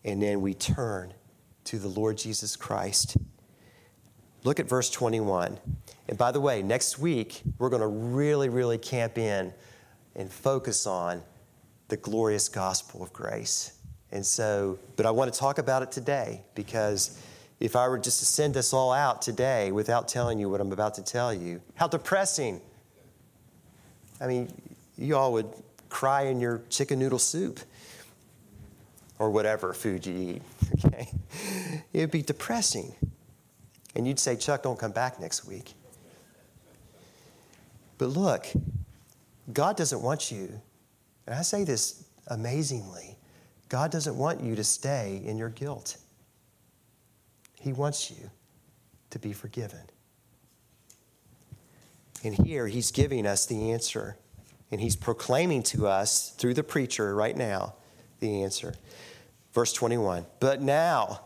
And 0.06 0.22
then 0.22 0.40
we 0.40 0.54
turn 0.54 1.12
to 1.64 1.78
the 1.78 1.88
Lord 1.88 2.16
Jesus 2.16 2.56
Christ. 2.56 3.18
Look 4.42 4.58
at 4.58 4.66
verse 4.66 4.88
21. 4.88 5.58
And 6.08 6.16
by 6.16 6.32
the 6.32 6.40
way, 6.40 6.62
next 6.62 6.98
week, 6.98 7.42
we're 7.58 7.68
going 7.68 7.82
to 7.82 7.88
really, 7.88 8.48
really 8.48 8.78
camp 8.78 9.18
in 9.18 9.52
and 10.16 10.32
focus 10.32 10.86
on 10.86 11.20
the 11.88 11.98
glorious 11.98 12.48
gospel 12.48 13.02
of 13.02 13.12
grace. 13.12 13.72
And 14.10 14.24
so, 14.24 14.78
but 14.96 15.04
I 15.04 15.10
want 15.10 15.30
to 15.30 15.38
talk 15.38 15.58
about 15.58 15.82
it 15.82 15.92
today 15.92 16.40
because 16.54 17.18
if 17.60 17.76
I 17.76 17.88
were 17.88 17.98
just 17.98 18.18
to 18.20 18.24
send 18.26 18.56
us 18.56 18.72
all 18.72 18.92
out 18.92 19.22
today 19.22 19.70
without 19.70 20.08
telling 20.08 20.38
you 20.38 20.48
what 20.48 20.60
I'm 20.60 20.72
about 20.72 20.94
to 20.94 21.02
tell 21.02 21.32
you, 21.32 21.60
how 21.74 21.86
depressing. 21.86 22.60
I 24.20 24.26
mean, 24.26 24.52
you 24.96 25.16
all 25.16 25.32
would 25.34 25.46
cry 25.88 26.22
in 26.22 26.40
your 26.40 26.62
chicken 26.70 26.98
noodle 26.98 27.18
soup 27.18 27.60
or 29.18 29.30
whatever 29.30 29.72
food 29.74 30.06
you 30.06 30.14
eat, 30.14 30.42
okay? 30.84 31.10
It 31.92 32.00
would 32.00 32.10
be 32.10 32.22
depressing. 32.22 32.94
And 33.94 34.06
you'd 34.06 34.18
say, 34.18 34.36
Chuck, 34.36 34.62
don't 34.62 34.78
come 34.78 34.92
back 34.92 35.20
next 35.20 35.44
week. 35.44 35.74
But 37.98 38.06
look, 38.06 38.46
God 39.52 39.76
doesn't 39.76 40.00
want 40.00 40.30
you 40.30 40.60
and 41.30 41.38
I 41.38 41.42
say 41.42 41.62
this 41.62 42.04
amazingly 42.26 43.16
God 43.68 43.92
doesn't 43.92 44.16
want 44.16 44.40
you 44.40 44.56
to 44.56 44.64
stay 44.64 45.22
in 45.24 45.38
your 45.38 45.50
guilt, 45.50 45.96
He 47.60 47.72
wants 47.72 48.10
you 48.10 48.30
to 49.10 49.18
be 49.18 49.32
forgiven. 49.32 49.82
And 52.24 52.34
here 52.34 52.66
He's 52.66 52.90
giving 52.90 53.26
us 53.26 53.46
the 53.46 53.70
answer. 53.70 54.16
And 54.70 54.80
He's 54.80 54.96
proclaiming 54.96 55.62
to 55.64 55.86
us 55.86 56.30
through 56.30 56.54
the 56.54 56.64
preacher 56.64 57.14
right 57.14 57.36
now 57.36 57.74
the 58.20 58.42
answer. 58.42 58.74
Verse 59.52 59.72
21 59.72 60.26
But 60.40 60.62
now, 60.62 61.20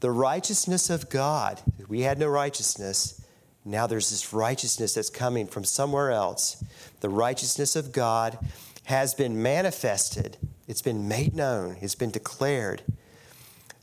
the 0.00 0.10
righteousness 0.10 0.90
of 0.90 1.10
God, 1.10 1.60
we 1.88 2.00
had 2.00 2.18
no 2.18 2.28
righteousness. 2.28 3.20
Now 3.64 3.86
there's 3.86 4.10
this 4.10 4.32
righteousness 4.32 4.94
that's 4.94 5.10
coming 5.10 5.46
from 5.46 5.64
somewhere 5.64 6.10
else. 6.10 6.62
The 7.00 7.08
righteousness 7.08 7.76
of 7.76 7.92
God 7.92 8.38
has 8.84 9.14
been 9.14 9.42
manifested, 9.42 10.36
it's 10.66 10.82
been 10.82 11.08
made 11.08 11.34
known, 11.34 11.76
it's 11.80 11.94
been 11.94 12.10
declared. 12.10 12.82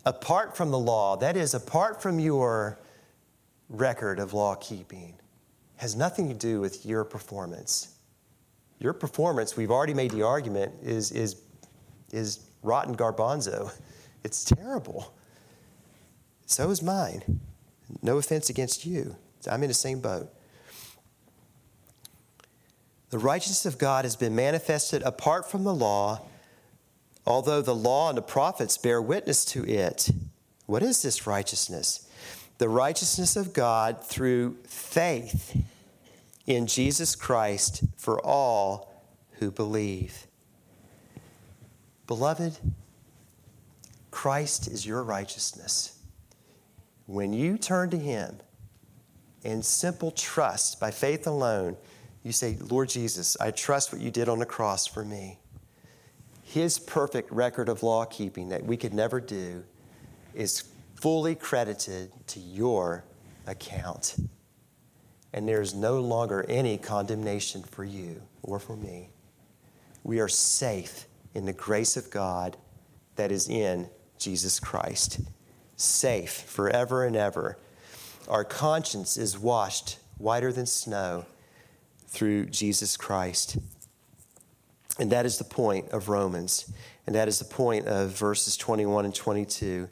Apart 0.06 0.58
from 0.58 0.72
the 0.72 0.80
law, 0.80 1.16
that 1.18 1.38
is, 1.38 1.54
apart 1.54 2.02
from 2.02 2.20
your 2.20 2.80
record 3.70 4.20
of 4.20 4.34
law 4.34 4.56
keeping, 4.56 5.16
has 5.78 5.96
nothing 5.96 6.28
to 6.30 6.34
do 6.34 6.60
with 6.60 6.86
your 6.86 7.04
performance. 7.04 7.96
Your 8.80 8.94
performance, 8.94 9.56
we've 9.56 9.72
already 9.72 9.94
made 9.94 10.12
the 10.12 10.24
argument, 10.24 10.74
is, 10.84 11.12
is, 11.12 11.42
is 12.12 12.40
rotten 12.64 12.96
garbanzo. 12.96 13.72
It's 14.24 14.44
terrible. 14.44 15.16
So 16.46 16.70
is 16.70 16.84
mine. 16.84 17.40
No 18.04 18.20
offense 18.20 18.52
against 18.52 18.86
you. 18.86 19.16
I'm 19.50 19.64
in 19.64 19.68
the 19.68 19.74
same 19.74 20.00
boat. 20.00 20.32
The 23.10 23.18
righteousness 23.18 23.66
of 23.66 23.80
God 23.80 24.06
has 24.06 24.16
been 24.16 24.36
manifested 24.36 25.02
apart 25.02 25.50
from 25.50 25.64
the 25.64 25.74
law, 25.74 26.22
although 27.26 27.62
the 27.62 27.76
law 27.76 28.10
and 28.10 28.18
the 28.18 28.22
prophets 28.22 28.78
bear 28.78 29.02
witness 29.02 29.46
to 29.46 29.66
it. 29.66 30.10
What 30.66 30.84
is 30.84 31.02
this 31.02 31.28
righteousness? 31.28 32.08
The 32.58 32.70
righteousness 32.70 33.36
of 33.36 33.54
God 33.54 34.04
through 34.04 34.58
faith 34.68 35.62
in 36.46 36.68
Jesus 36.68 37.16
Christ 37.16 37.84
for 37.98 38.24
all 38.26 38.94
who 39.40 39.52
believe. 39.52 40.28
Beloved, 42.08 42.58
Christ 44.12 44.68
is 44.68 44.86
your 44.86 45.04
righteousness. 45.04 45.98
When 47.06 47.34
you 47.34 47.58
turn 47.58 47.90
to 47.90 47.98
Him 47.98 48.38
in 49.44 49.64
simple 49.64 50.12
trust 50.12 50.80
by 50.80 50.92
faith 50.92 51.26
alone, 51.26 51.78
you 52.24 52.32
say, 52.32 52.58
Lord 52.60 52.90
Jesus, 52.90 53.36
I 53.40 53.52
trust 53.52 53.92
what 53.92 54.02
you 54.02 54.12
did 54.12 54.30
on 54.30 54.40
the 54.40 54.46
cross 54.46 54.86
for 54.86 55.04
me. 55.04 55.41
His 56.52 56.80
perfect 56.80 57.32
record 57.32 57.70
of 57.70 57.82
law 57.82 58.04
keeping 58.04 58.50
that 58.50 58.66
we 58.66 58.76
could 58.76 58.94
never 58.94 59.22
do 59.22 59.64
is 60.34 60.66
fully 60.96 61.34
credited 61.34 62.12
to 62.28 62.42
your 62.42 63.06
account. 63.48 64.18
And 65.32 65.48
there 65.48 65.62
is 65.62 65.74
no 65.74 66.02
longer 66.02 66.46
any 66.50 66.78
condemnation 66.78 67.64
for 67.64 67.86
you 67.86 68.22
or 68.44 68.60
for 68.60 68.76
me. 68.76 69.12
We 70.04 70.20
are 70.20 70.28
safe 70.28 71.06
in 71.34 71.46
the 71.46 71.54
grace 71.54 71.96
of 71.96 72.12
God 72.12 72.58
that 73.16 73.32
is 73.32 73.48
in 73.48 73.90
Jesus 74.20 74.60
Christ. 74.60 75.22
Safe 75.78 76.34
forever 76.34 77.06
and 77.06 77.16
ever. 77.16 77.58
Our 78.28 78.44
conscience 78.44 79.16
is 79.16 79.40
washed 79.40 80.00
whiter 80.18 80.52
than 80.52 80.66
snow 80.66 81.26
through 82.08 82.48
Jesus 82.48 82.98
Christ. 82.98 83.58
And 85.00 85.12
that 85.12 85.26
is 85.26 85.38
the 85.38 85.44
point 85.44 85.90
of 85.90 86.10
Romans. 86.10 86.72
And 87.08 87.16
that 87.16 87.28
is 87.28 87.40
the 87.40 87.46
point 87.46 87.88
of 87.88 88.12
verses 88.12 88.58
21 88.58 89.06
and 89.06 89.16
22. 89.16 89.90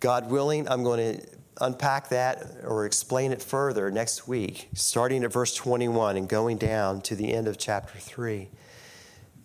God 0.00 0.30
willing, 0.30 0.68
I'm 0.68 0.82
going 0.84 1.18
to 1.18 1.26
unpack 1.60 2.08
that 2.10 2.44
or 2.64 2.86
explain 2.86 3.32
it 3.32 3.42
further 3.42 3.90
next 3.90 4.28
week, 4.28 4.68
starting 4.74 5.24
at 5.24 5.32
verse 5.32 5.54
21 5.54 6.16
and 6.16 6.28
going 6.28 6.56
down 6.56 7.00
to 7.02 7.16
the 7.16 7.32
end 7.32 7.48
of 7.48 7.58
chapter 7.58 7.98
3. 7.98 8.48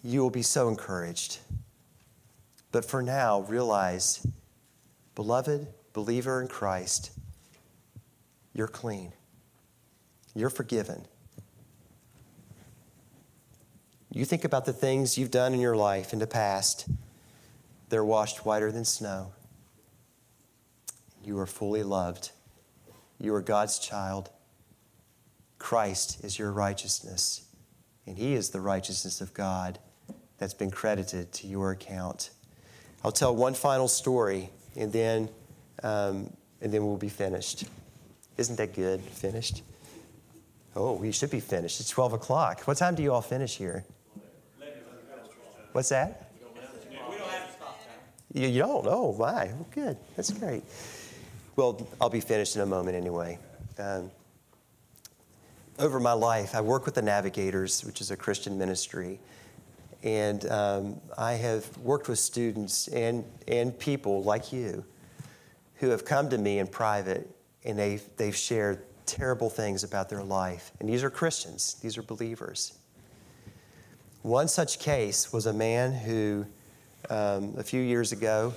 You 0.03 0.21
will 0.21 0.29
be 0.29 0.41
so 0.41 0.67
encouraged. 0.67 1.39
But 2.71 2.85
for 2.85 3.01
now, 3.01 3.41
realize, 3.41 4.25
beloved 5.15 5.67
believer 5.93 6.41
in 6.41 6.47
Christ, 6.47 7.11
you're 8.53 8.67
clean. 8.67 9.13
You're 10.35 10.49
forgiven. 10.49 11.05
You 14.15 14.25
think 14.25 14.45
about 14.45 14.65
the 14.65 14.73
things 14.73 15.17
you've 15.17 15.31
done 15.31 15.55
in 15.55 15.59
your 15.59 15.75
life 15.75 16.13
in 16.13 16.19
the 16.19 16.27
past, 16.27 16.87
they're 17.89 18.05
washed 18.05 18.45
whiter 18.45 18.71
than 18.71 18.85
snow. 18.85 19.31
You 21.23 21.39
are 21.39 21.47
fully 21.47 21.81
loved. 21.81 22.29
You 23.19 23.33
are 23.33 23.41
God's 23.41 23.79
child. 23.79 24.29
Christ 25.57 26.23
is 26.23 26.37
your 26.37 26.51
righteousness, 26.51 27.43
and 28.05 28.15
He 28.15 28.33
is 28.33 28.51
the 28.51 28.59
righteousness 28.59 29.19
of 29.19 29.33
God 29.33 29.79
that's 30.37 30.53
been 30.53 30.69
credited 30.69 31.31
to 31.33 31.47
your 31.47 31.71
account. 31.71 32.29
I'll 33.03 33.11
tell 33.11 33.35
one 33.35 33.55
final 33.55 33.87
story, 33.87 34.51
and 34.75 34.93
then, 34.93 35.27
um, 35.81 36.31
and 36.61 36.71
then 36.71 36.85
we'll 36.85 36.97
be 36.97 37.09
finished. 37.09 37.63
Isn't 38.37 38.57
that 38.57 38.75
good? 38.75 39.01
Finished? 39.01 39.63
Oh, 40.75 40.93
we 40.93 41.11
should 41.11 41.31
be 41.31 41.39
finished. 41.39 41.79
It's 41.79 41.89
12 41.89 42.13
o'clock. 42.13 42.61
What 42.67 42.77
time 42.77 42.93
do 42.93 43.01
you 43.01 43.11
all 43.11 43.21
finish 43.21 43.57
here? 43.57 43.85
What's 45.73 45.89
that? 45.89 46.31
You, 46.39 46.47
don't 47.17 47.29
have 47.29 47.47
to 47.47 47.53
stop. 47.53 47.79
You 48.31 48.59
don't? 48.59 48.85
Oh, 48.87 49.15
my. 49.17 49.45
Well, 49.45 49.67
good. 49.71 49.97
That's 50.15 50.31
great. 50.31 50.63
Well, 51.55 51.87
I'll 51.99 52.11
be 52.11 52.19
finished 52.19 52.55
in 52.55 52.61
a 52.61 52.65
moment 52.65 52.95
anyway. 52.95 53.39
Um, 53.79 54.11
over 55.79 55.99
my 55.99 56.13
life, 56.13 56.53
I 56.53 56.61
work 56.61 56.85
with 56.85 56.93
the 56.93 57.01
Navigators, 57.01 57.83
which 57.83 58.01
is 58.01 58.11
a 58.11 58.15
Christian 58.15 58.55
ministry. 58.55 59.19
And 60.03 60.45
um, 60.51 61.01
I 61.17 61.33
have 61.33 61.75
worked 61.79 62.07
with 62.07 62.19
students 62.19 62.87
and, 62.89 63.23
and 63.47 63.77
people 63.77 64.21
like 64.21 64.53
you 64.53 64.85
who 65.75 65.89
have 65.89 66.05
come 66.05 66.29
to 66.29 66.37
me 66.37 66.59
in 66.59 66.67
private 66.67 67.27
and 67.65 67.79
they've, 67.79 68.03
they've 68.17 68.35
shared 68.35 68.83
terrible 69.07 69.49
things 69.49 69.83
about 69.83 70.09
their 70.09 70.23
life. 70.23 70.71
And 70.79 70.87
these 70.87 71.03
are 71.03 71.09
Christians, 71.09 71.75
these 71.81 71.97
are 71.97 72.03
believers. 72.03 72.77
One 74.23 74.47
such 74.47 74.79
case 74.79 75.33
was 75.33 75.45
a 75.45 75.53
man 75.53 75.93
who, 75.93 76.45
um, 77.09 77.55
a 77.57 77.63
few 77.63 77.81
years 77.81 78.13
ago, 78.13 78.53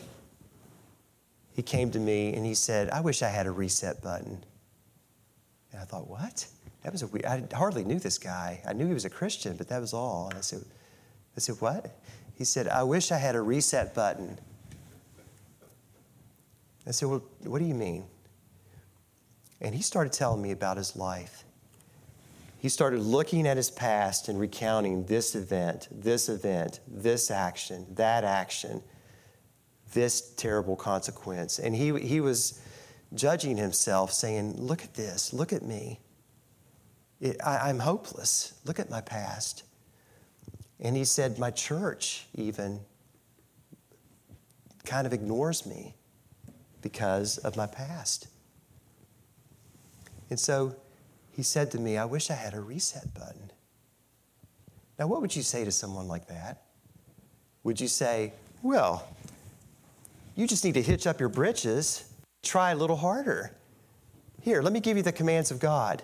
he 1.55 1.62
came 1.62 1.91
to 1.91 1.99
me 1.99 2.33
and 2.35 2.47
he 2.47 2.55
said, 2.55 2.89
I 2.91 3.01
wish 3.01 3.21
I 3.21 3.29
had 3.29 3.47
a 3.47 3.51
reset 3.51 4.01
button. 4.01 4.45
And 5.73 5.81
I 5.81 5.85
thought, 5.85 6.09
what? 6.09 6.47
That 6.85 6.93
was 6.93 7.03
a 7.03 7.09
weird, 7.09 7.25
I 7.25 7.43
hardly 7.53 7.83
knew 7.83 7.99
this 7.99 8.17
guy. 8.17 8.62
I 8.64 8.75
knew 8.75 8.87
he 8.87 8.95
was 8.95 9.05
a 9.05 9.11
Christian, 9.11 9.57
but 9.57 9.67
that 9.69 9.81
was 9.81 9.93
all. 9.93 10.29
And 10.29 10.39
I 10.39 10.41
said, 10.41 10.64
I 11.37 11.41
said, 11.41 11.57
what? 11.59 11.99
He 12.37 12.45
said, 12.45 12.69
I 12.69 12.85
wish 12.85 13.11
I 13.11 13.19
had 13.19 13.35
a 13.35 13.41
reset 13.41 13.93
button. 13.93 14.39
I 16.87 16.93
said, 16.93 17.09
well, 17.09 17.25
what 17.43 17.59
do 17.59 17.64
you 17.64 17.75
mean? 17.75 18.05
And 19.61 19.75
he 19.75 19.83
started 19.83 20.12
telling 20.12 20.41
me 20.41 20.53
about 20.53 20.77
his 20.77 20.95
life. 20.95 21.43
He 22.59 22.69
started 22.69 23.01
looking 23.01 23.47
at 23.47 23.57
his 23.57 23.71
past 23.71 24.29
and 24.29 24.41
recounting 24.41 25.05
this 25.05 25.35
event, 25.35 25.89
this 25.91 26.29
event, 26.29 26.81
this 26.89 27.31
action, 27.31 27.87
that 27.95 28.25
action 28.25 28.83
this 29.93 30.21
terrible 30.35 30.77
consequence. 30.77 31.59
And 31.59 31.75
he, 31.75 31.99
he 31.99 32.21
was 32.21 32.61
judging 33.15 33.57
himself, 33.57 34.13
saying, 34.13 34.57
Look 34.57 34.83
at 34.83 34.95
this, 34.95 35.33
look 35.33 35.53
at 35.53 35.63
me. 35.63 36.01
It, 37.21 37.37
I, 37.45 37.69
I'm 37.69 37.79
hopeless. 37.79 38.55
Look 38.65 38.79
at 38.79 38.91
my 38.91 39.01
past. 39.01 39.63
And 40.81 40.97
he 40.97 41.05
said, 41.05 41.39
My 41.39 41.51
church 41.51 42.27
even 42.35 42.81
kind 44.85 45.07
of 45.07 45.13
ignores 45.13 45.67
me 45.67 45.95
because 46.83 47.39
of 47.39 47.57
my 47.57 47.67
past. 47.67 48.29
And 50.29 50.39
so 50.39 50.77
he 51.37 51.43
said 51.43 51.70
to 51.72 51.78
me, 51.78 51.99
I 51.99 52.07
wish 52.07 52.30
I 52.30 52.34
had 52.34 52.55
a 52.55 52.61
reset 52.61 53.12
button. 53.12 53.51
Now, 54.99 55.07
what 55.07 55.20
would 55.20 55.37
you 55.37 55.43
say 55.43 55.66
to 55.66 55.70
someone 55.70 56.09
like 56.09 56.28
that? 56.28 56.62
Would 57.62 57.78
you 57.78 57.89
say, 57.89 58.32
Well, 58.62 59.07
you 60.34 60.47
just 60.47 60.64
need 60.64 60.74
to 60.74 60.82
hitch 60.82 61.07
up 61.07 61.20
your 61.20 61.28
britches, 61.28 62.11
try 62.43 62.70
a 62.70 62.74
little 62.74 62.97
harder. 62.97 63.53
Here, 64.41 64.62
let 64.62 64.72
me 64.72 64.80
give 64.80 64.97
you 64.97 65.03
the 65.03 65.12
commands 65.12 65.51
of 65.51 65.61
God. 65.61 66.03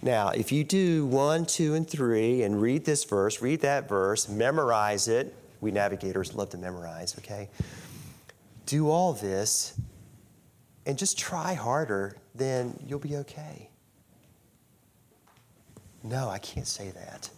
Now, 0.00 0.28
if 0.28 0.52
you 0.52 0.62
do 0.62 1.06
one, 1.06 1.44
two, 1.44 1.74
and 1.74 1.88
three, 1.88 2.42
and 2.42 2.62
read 2.62 2.84
this 2.84 3.02
verse, 3.02 3.42
read 3.42 3.62
that 3.62 3.88
verse, 3.88 4.28
memorize 4.28 5.08
it. 5.08 5.34
We 5.60 5.72
navigators 5.72 6.36
love 6.36 6.50
to 6.50 6.58
memorize, 6.58 7.16
okay? 7.18 7.48
Do 8.66 8.90
all 8.90 9.12
this 9.12 9.74
and 10.86 10.96
just 10.96 11.18
try 11.18 11.54
harder, 11.54 12.16
then 12.36 12.78
you'll 12.86 13.00
be 13.00 13.16
okay. 13.16 13.70
No, 16.02 16.28
I 16.28 16.38
can't 16.38 16.66
say 16.66 16.90
that. 16.90 17.30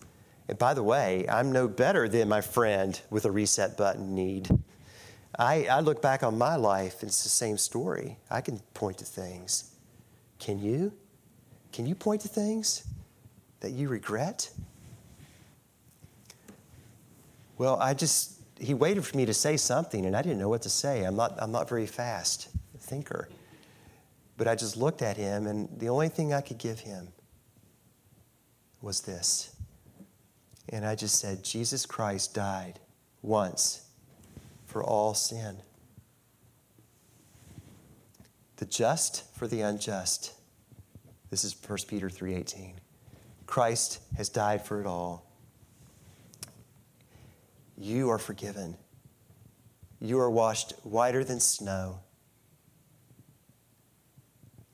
And 0.48 0.58
by 0.58 0.74
the 0.74 0.82
way, 0.82 1.26
I'm 1.28 1.52
no 1.52 1.68
better 1.68 2.08
than 2.08 2.28
my 2.28 2.40
friend 2.40 3.00
with 3.10 3.24
a 3.24 3.30
reset 3.30 3.76
button 3.76 4.14
need. 4.14 4.48
I, 5.38 5.66
I 5.66 5.80
look 5.80 6.02
back 6.02 6.22
on 6.22 6.36
my 6.36 6.56
life, 6.56 7.00
and 7.00 7.08
it's 7.08 7.22
the 7.22 7.28
same 7.28 7.56
story. 7.56 8.18
I 8.30 8.40
can 8.40 8.58
point 8.74 8.98
to 8.98 9.04
things. 9.04 9.70
Can 10.38 10.58
you? 10.58 10.92
Can 11.72 11.86
you 11.86 11.94
point 11.94 12.22
to 12.22 12.28
things 12.28 12.84
that 13.60 13.70
you 13.70 13.88
regret? 13.88 14.50
Well, 17.56 17.78
I 17.80 17.94
just, 17.94 18.40
he 18.58 18.74
waited 18.74 19.04
for 19.04 19.16
me 19.16 19.26
to 19.26 19.34
say 19.34 19.56
something, 19.56 20.04
and 20.04 20.16
I 20.16 20.22
didn't 20.22 20.38
know 20.38 20.48
what 20.48 20.62
to 20.62 20.70
say. 20.70 21.04
I'm 21.04 21.14
not, 21.14 21.34
I'm 21.38 21.52
not 21.52 21.68
very 21.68 21.86
fast 21.86 22.48
thinker. 22.78 23.28
But 24.36 24.48
I 24.48 24.54
just 24.54 24.76
looked 24.76 25.02
at 25.02 25.16
him, 25.16 25.46
and 25.46 25.68
the 25.78 25.90
only 25.90 26.08
thing 26.08 26.34
I 26.34 26.40
could 26.40 26.58
give 26.58 26.80
him 26.80 27.12
was 28.80 29.00
this. 29.02 29.54
And 30.68 30.86
I 30.86 30.94
just 30.94 31.18
said, 31.18 31.42
Jesus 31.42 31.86
Christ 31.86 32.34
died 32.34 32.78
once 33.22 33.86
for 34.66 34.82
all 34.82 35.14
sin. 35.14 35.56
The 38.56 38.66
just 38.66 39.34
for 39.36 39.48
the 39.48 39.62
unjust. 39.62 40.34
This 41.30 41.44
is 41.44 41.54
1 41.54 41.88
Peter 41.88 42.08
3:18. 42.08 42.74
Christ 43.46 44.00
has 44.16 44.28
died 44.28 44.64
for 44.64 44.80
it 44.80 44.86
all. 44.86 45.26
You 47.76 48.10
are 48.10 48.18
forgiven. 48.18 48.76
You 49.98 50.20
are 50.20 50.30
washed 50.30 50.72
whiter 50.82 51.24
than 51.24 51.40
snow. 51.40 52.00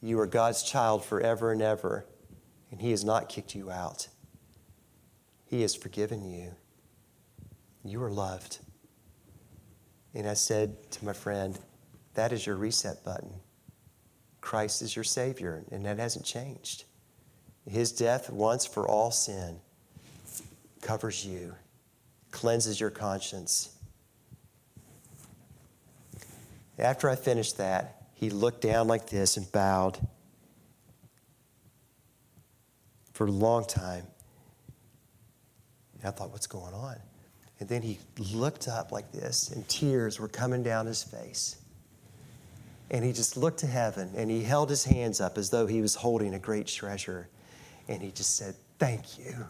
You 0.03 0.21
are 0.21 0.27
God's 0.27 0.63
child 0.63 1.05
forever 1.05 1.53
and 1.53 1.63
ever, 1.63 2.07
and 2.71 2.81
He 2.81 2.91
has 2.91 3.05
not 3.05 3.29
kicked 3.29 3.55
you 3.55 3.71
out. 3.71 4.09
He 5.47 5.63
has 5.63 5.75
forgiven 5.75 6.29
you. 6.29 6.53
You 7.85 8.03
are 8.03 8.11
loved. 8.11 8.59
And 10.15 10.29
I 10.29 10.35
said 10.35 10.91
to 10.93 11.05
my 11.05 11.13
friend, 11.13 11.59
That 12.15 12.33
is 12.33 12.47
your 12.47 12.57
reset 12.57 13.05
button. 13.05 13.33
Christ 14.41 14.83
is 14.83 14.95
your 14.95 15.05
Savior, 15.05 15.65
and 15.71 15.85
that 15.85 15.99
hasn't 15.99 16.25
changed. 16.25 16.85
His 17.69 17.93
death 17.93 18.31
once 18.31 18.65
for 18.65 18.87
all 18.87 19.11
sin 19.11 19.61
covers 20.83 21.27
you, 21.27 21.55
cleanses 22.31 22.81
your 22.81 22.91
conscience. 22.91 23.77
After 26.79 27.09
I 27.09 27.17
finished 27.17 27.59
that, 27.59 28.07
he 28.15 28.31
looked 28.31 28.61
down 28.61 28.87
like 28.87 29.09
this 29.09 29.37
and 29.37 29.51
bowed 29.51 29.99
for 33.17 33.27
a 33.27 33.31
long 33.31 33.65
time. 33.65 34.07
And 35.95 36.05
I 36.05 36.11
thought, 36.11 36.33
what's 36.33 36.47
going 36.47 36.75
on? 36.75 36.97
And 37.59 37.67
then 37.67 37.81
he 37.81 37.99
looked 38.19 38.69
up 38.69 38.93
like 38.93 39.11
this, 39.11 39.49
and 39.49 39.67
tears 39.69 40.21
were 40.21 40.29
coming 40.29 40.63
down 40.63 40.85
his 40.85 41.03
face. 41.03 41.57
And 42.91 43.03
he 43.03 43.15
just 43.15 43.39
looked 43.39 43.61
to 43.61 43.67
heaven 43.67 44.13
and 44.15 44.31
he 44.31 44.43
held 44.43 44.69
his 44.69 44.85
hands 44.85 45.21
up 45.21 45.39
as 45.39 45.49
though 45.49 45.67
he 45.67 45.81
was 45.81 45.95
holding 45.95 46.35
a 46.35 46.39
great 46.39 46.67
treasure. 46.67 47.29
And 47.89 48.03
he 48.03 48.11
just 48.11 48.37
said, 48.37 48.55
Thank 48.79 49.19
you. 49.19 49.47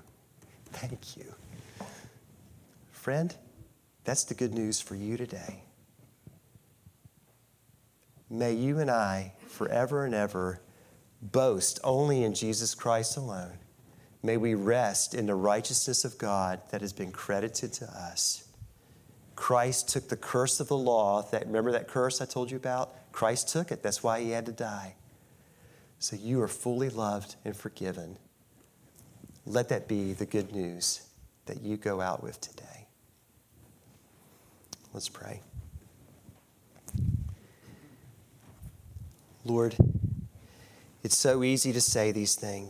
Thank 0.67 1.17
you. 1.17 1.35
Friend, 2.93 3.35
that's 4.05 4.25
the 4.25 4.35
good 4.35 4.55
news 4.55 4.81
for 4.81 4.95
you 4.95 5.17
today. 5.17 5.65
May 8.31 8.55
you 8.55 8.79
and 8.79 8.91
I 8.91 9.35
forever 9.49 10.07
and 10.07 10.15
ever 10.15 10.61
boast 11.23 11.81
only 11.83 12.23
in 12.25 12.35
Jesus 12.35 12.75
Christ 12.75 13.17
alone 13.17 13.59
May 14.27 14.39
we 14.39 14.55
rest 14.55 15.15
in 15.15 15.27
the 15.27 15.37
righteousness 15.37 16.05
of 16.05 16.19
God 16.19 16.61
that 16.71 16.81
has 16.81 16.93
been 16.93 17.13
credited 17.13 17.73
to 17.75 17.85
us. 17.85 18.49
Christ 19.37 19.89
took 19.89 20.09
the 20.09 20.17
curse 20.17 20.59
of 20.59 20.67
the 20.67 20.77
law. 20.77 21.23
That, 21.31 21.47
remember 21.47 21.71
that 21.71 21.87
curse 21.87 22.21
I 22.21 22.25
told 22.25 22.51
you 22.51 22.57
about? 22.57 23.13
Christ 23.13 23.51
took 23.51 23.71
it. 23.71 23.85
That's 23.85 24.03
why 24.03 24.21
he 24.21 24.31
had 24.31 24.45
to 24.47 24.53
die. 24.53 24.97
So 26.01 26.17
you 26.17 26.43
are 26.43 26.49
fully 26.49 26.89
loved 26.89 27.37
and 27.45 27.57
forgiven. 27.57 28.19
Let 29.45 29.69
that 29.69 29.87
be 29.87 30.13
the 30.13 30.27
good 30.27 30.53
news 30.53 31.07
that 31.45 31.63
you 31.63 31.77
go 31.77 32.01
out 32.01 32.21
with 32.21 32.41
today. 32.41 32.89
Let's 34.93 35.09
pray. 35.09 35.41
Lord, 39.45 39.77
it's 41.07 41.17
so 41.17 41.45
easy 41.45 41.73
to 41.73 41.81
say 41.81 42.11
these 42.11 42.35
things. 42.35 42.65